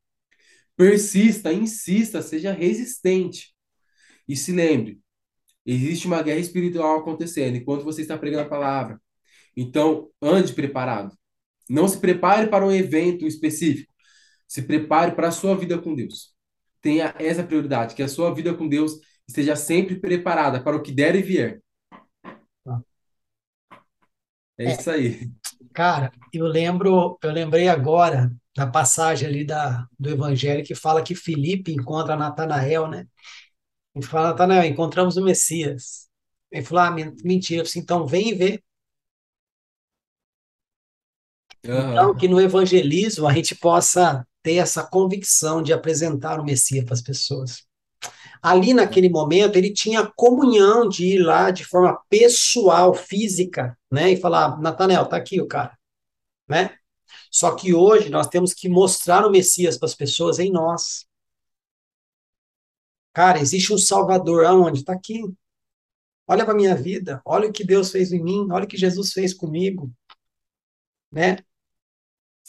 [0.76, 3.54] Persista, insista, seja resistente.
[4.28, 5.00] E se lembre,
[5.66, 9.00] existe uma guerra espiritual acontecendo enquanto você está pregando a palavra.
[9.56, 11.16] Então, ande preparado.
[11.70, 13.92] Não se prepare para um evento específico.
[14.48, 16.34] Se prepare para a sua vida com Deus.
[16.82, 18.98] Tenha essa prioridade, que a sua vida com Deus
[19.28, 21.62] esteja sempre preparada para o que der e vier.
[22.64, 22.82] Tá.
[24.58, 25.30] É, é isso aí.
[25.72, 31.14] Cara, eu lembro, eu lembrei agora da passagem ali da, do Evangelho que fala que
[31.14, 33.06] Filipe encontra Natanael, né?
[33.94, 36.08] Ele fala, Natanael, encontramos o Messias.
[36.50, 36.90] Ele falou, ah,
[37.22, 37.60] mentira.
[37.60, 38.62] Eu disse, então vem e vê.
[41.66, 41.92] Uhum.
[41.92, 46.94] Então, que no evangelismo a gente possa ter essa convicção de apresentar o Messias para
[46.94, 47.64] as pessoas.
[48.42, 54.16] Ali naquele momento ele tinha comunhão de ir lá de forma pessoal, física, né, e
[54.16, 55.76] falar, Natanel, tá aqui o cara,
[56.48, 56.74] né?
[57.30, 61.06] Só que hoje nós temos que mostrar o Messias para as pessoas em nós.
[63.12, 64.80] Cara, existe um Salvador aonde?
[64.80, 65.22] Está aqui.
[66.26, 69.12] Olha para minha vida, olha o que Deus fez em mim, olha o que Jesus
[69.12, 69.92] fez comigo,
[71.10, 71.38] né?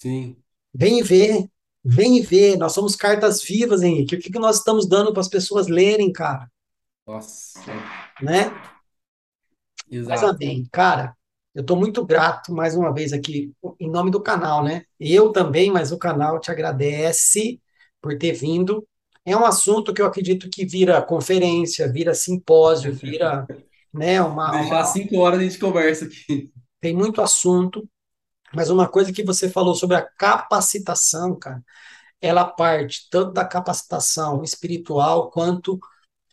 [0.01, 0.35] Sim.
[0.73, 1.47] Vem ver,
[1.83, 2.57] vem ver.
[2.57, 4.15] Nós somos cartas vivas, Henrique.
[4.15, 6.49] O que, que nós estamos dando para as pessoas lerem, cara?
[7.05, 7.59] Nossa.
[8.19, 8.51] Né?
[9.91, 10.09] Exato.
[10.09, 10.67] Mas amém.
[10.71, 11.15] Cara,
[11.53, 14.85] eu estou muito grato mais uma vez aqui, em nome do canal, né?
[14.99, 17.61] Eu também, mas o canal te agradece
[18.01, 18.83] por ter vindo.
[19.23, 23.45] É um assunto que eu acredito que vira conferência, vira simpósio, vira
[23.93, 24.49] né, uma.
[24.49, 24.85] Deixar uma...
[24.85, 26.51] cinco horas a gente conversa aqui.
[26.79, 27.87] Tem muito assunto.
[28.53, 31.63] Mas uma coisa que você falou sobre a capacitação, cara,
[32.21, 35.79] ela parte tanto da capacitação espiritual quanto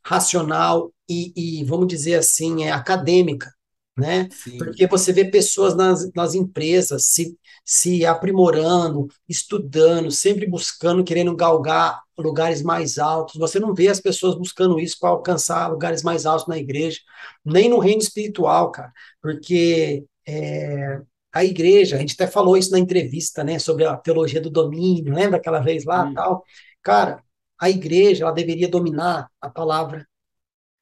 [0.05, 3.53] racional e, e vamos dizer assim, é acadêmica,
[3.97, 4.29] né?
[4.31, 4.59] Sim.
[4.59, 12.01] Porque você vê pessoas nas, nas empresas se, se aprimorando, estudando, sempre buscando, querendo galgar
[12.17, 13.37] lugares mais altos.
[13.37, 17.01] Você não vê as pessoas buscando isso para alcançar lugares mais altos na igreja,
[17.45, 21.01] nem no reino espiritual, cara, porque é,
[21.33, 25.15] a igreja, a gente até falou isso na entrevista, né, sobre a teologia do domínio,
[25.15, 26.15] lembra aquela vez lá, hum.
[26.15, 26.45] tal?
[26.83, 27.23] Cara,
[27.61, 30.07] a igreja, ela deveria dominar a palavra,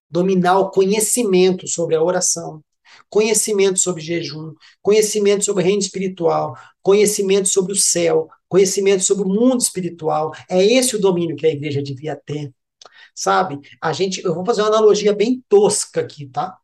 [0.09, 2.62] dominar o conhecimento sobre a oração,
[3.09, 9.28] conhecimento sobre jejum, conhecimento sobre o reino espiritual, conhecimento sobre o céu, conhecimento sobre o
[9.28, 10.32] mundo espiritual.
[10.48, 12.52] É esse o domínio que a igreja devia ter.
[13.14, 13.59] Sabe?
[13.81, 16.56] A gente, eu vou fazer uma analogia bem tosca aqui, tá?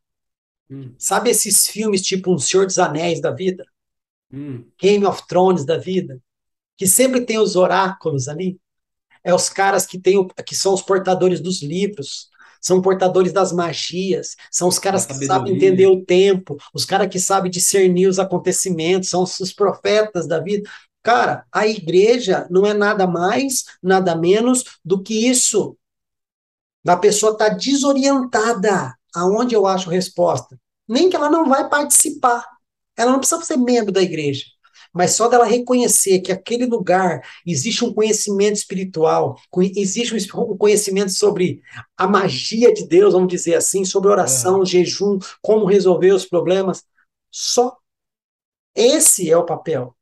[0.69, 0.93] Hum.
[0.97, 3.65] Sabe esses filmes tipo Um Senhor dos Anéis da vida?
[4.33, 4.65] Hum.
[4.81, 6.19] Game of Thrones da vida,
[6.75, 8.59] que sempre tem os oráculos ali.
[9.23, 12.29] É os caras que, tem, que são os portadores dos livros,
[12.59, 17.19] são portadores das magias, são os caras que sabem entender o tempo, os caras que
[17.19, 20.69] sabem discernir os acontecimentos, são os profetas da vida.
[21.01, 25.77] Cara, a igreja não é nada mais, nada menos do que isso.
[26.87, 28.95] A pessoa está desorientada.
[29.13, 30.57] Aonde eu acho resposta?
[30.87, 32.45] Nem que ela não vai participar.
[32.97, 34.45] Ela não precisa ser membro da igreja,
[34.93, 39.39] mas só dela reconhecer que aquele lugar existe um conhecimento espiritual,
[39.75, 41.61] existe um conhecimento sobre
[41.97, 44.65] a magia de Deus, vamos dizer assim, sobre oração, uhum.
[44.65, 46.83] jejum, como resolver os problemas.
[47.31, 47.75] Só
[48.75, 49.95] esse é o papel.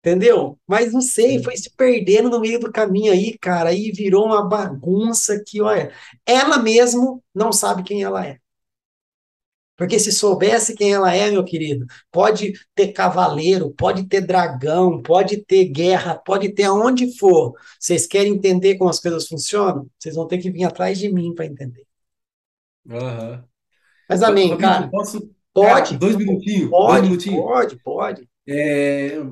[0.00, 0.58] Entendeu?
[0.66, 4.46] Mas não sei, foi se perdendo no meio do caminho aí, cara, aí virou uma
[4.46, 5.90] bagunça que, olha,
[6.26, 8.38] ela mesmo não sabe quem ela é.
[9.76, 15.38] Porque se soubesse quem ela é, meu querido, pode ter cavaleiro, pode ter dragão, pode
[15.38, 17.54] ter guerra, pode ter aonde for.
[17.78, 19.88] Vocês querem entender como as coisas funcionam?
[19.98, 21.84] Vocês vão ter que vir atrás de mim para entender.
[22.86, 23.42] Uhum.
[24.08, 24.88] Mas amém, cara.
[24.88, 25.28] Posso...
[25.52, 25.90] Pode.
[25.90, 26.70] Cara, dois minutinhos.
[26.70, 27.40] Pode, dois minutinhos.
[27.40, 28.28] pode, pode.
[28.46, 29.22] É...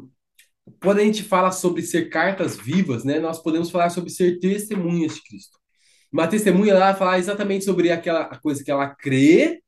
[0.81, 5.15] Quando a gente fala sobre ser cartas vivas, né, nós podemos falar sobre ser testemunhas
[5.15, 5.59] de Cristo.
[6.13, 9.62] Uma testemunha lá fala exatamente sobre aquela coisa que ela crê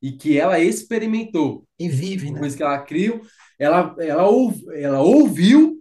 [0.00, 1.64] e que ela experimentou.
[1.78, 2.38] E vive, né?
[2.38, 3.20] Coisa que ela criou,
[3.58, 4.26] ela, ela,
[4.74, 5.80] ela ouviu,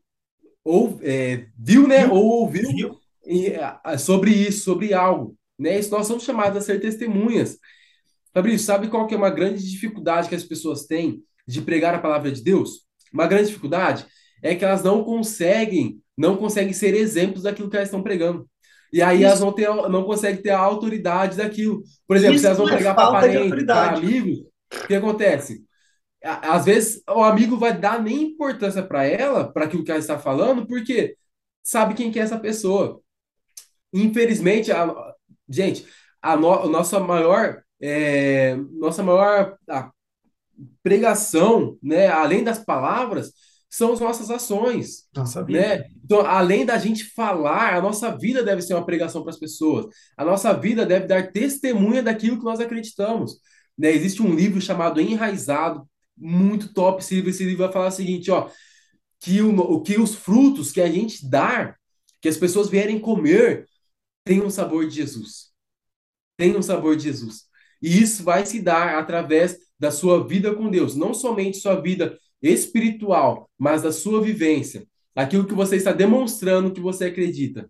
[0.63, 2.05] ou, é, viu, né?
[2.05, 2.13] Viu?
[2.13, 2.95] Ou ouviu viu?
[3.25, 3.53] E,
[3.99, 5.35] sobre isso, sobre algo.
[5.57, 5.79] Né?
[5.79, 7.57] Isso nós somos chamados a ser testemunhas.
[8.33, 11.99] Fabrício, sabe qual que é uma grande dificuldade que as pessoas têm de pregar a
[11.99, 12.87] palavra de Deus?
[13.13, 14.05] uma grande dificuldade
[14.41, 18.47] é que elas não conseguem, não conseguem ser exemplos daquilo que elas estão pregando.
[18.91, 21.81] E aí elas não, ter, não conseguem ter a autoridade daquilo.
[22.07, 25.65] Por exemplo, Isso se elas vão é pregar para parente, para amigo, o que acontece?
[26.23, 30.17] Às vezes o amigo vai dar nem importância para ela, para aquilo que ela está
[30.17, 31.15] falando, porque
[31.63, 33.01] sabe quem que é essa pessoa.
[33.93, 34.93] Infelizmente, a,
[35.47, 35.85] gente,
[36.21, 39.57] a, no, a nossa maior, é, nossa maior
[40.81, 43.31] pregação, né, além das palavras,
[43.69, 45.07] são as nossas ações.
[45.15, 45.59] Nossa vida.
[45.59, 45.89] Né?
[46.03, 49.87] Então, além da gente falar, a nossa vida deve ser uma pregação para as pessoas.
[50.15, 53.39] A nossa vida deve dar testemunha daquilo que nós acreditamos.
[53.77, 53.91] Né?
[53.91, 57.29] Existe um livro chamado Enraizado, muito top esse livro.
[57.29, 58.49] Esse livro vai falar o seguinte, ó,
[59.19, 61.75] que, o, que os frutos que a gente dá,
[62.21, 63.65] que as pessoas vierem comer,
[64.23, 65.47] tem um sabor de Jesus.
[66.37, 67.43] Tem um sabor de Jesus.
[67.81, 72.17] E isso vai se dar através da sua vida com Deus, não somente sua vida
[72.41, 77.69] espiritual, mas da sua vivência, aquilo que você está demonstrando que você acredita.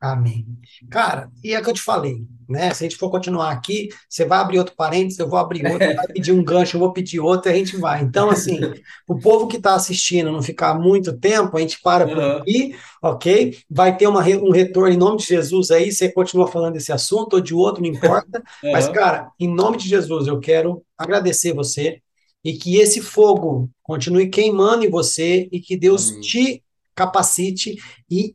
[0.00, 0.46] Amém.
[0.90, 2.72] Cara, e é que eu te falei, né?
[2.72, 5.94] Se a gente for continuar aqui, você vai abrir outro parênteses, eu vou abrir outro,
[5.94, 8.00] vai pedir um gancho, eu vou pedir outro, e a gente vai.
[8.00, 8.58] Então, assim,
[9.06, 13.58] o povo que está assistindo não ficar muito tempo, a gente para por aqui, ok?
[13.68, 17.34] Vai ter uma, um retorno em nome de Jesus aí, você continua falando desse assunto
[17.34, 18.42] ou de outro, não importa.
[18.72, 22.00] Mas, cara, em nome de Jesus, eu quero agradecer você
[22.44, 26.20] e que esse fogo continue queimando em você e que Deus Amém.
[26.20, 26.64] te
[26.94, 27.76] capacite
[28.10, 28.34] e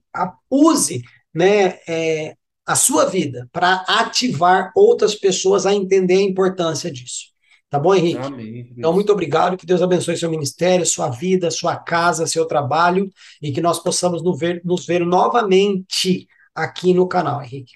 [0.49, 1.02] use
[1.34, 7.36] né, é, a sua vida para ativar outras pessoas a entender a importância disso.
[7.69, 8.19] Tá bom, Henrique?
[8.19, 8.73] Amém.
[8.77, 9.57] Então, muito obrigado.
[9.57, 13.10] Que Deus abençoe seu ministério, sua vida, sua casa, seu trabalho
[13.41, 17.73] e que nós possamos nos ver, nos ver novamente aqui no canal, Henrique.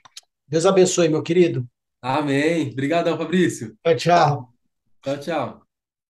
[0.47, 1.67] Deus abençoe, meu querido.
[2.01, 2.69] Amém.
[2.71, 3.75] Obrigadão, Fabrício.
[3.83, 4.53] Tchau, tchau.
[5.03, 5.68] Tchau, tchau.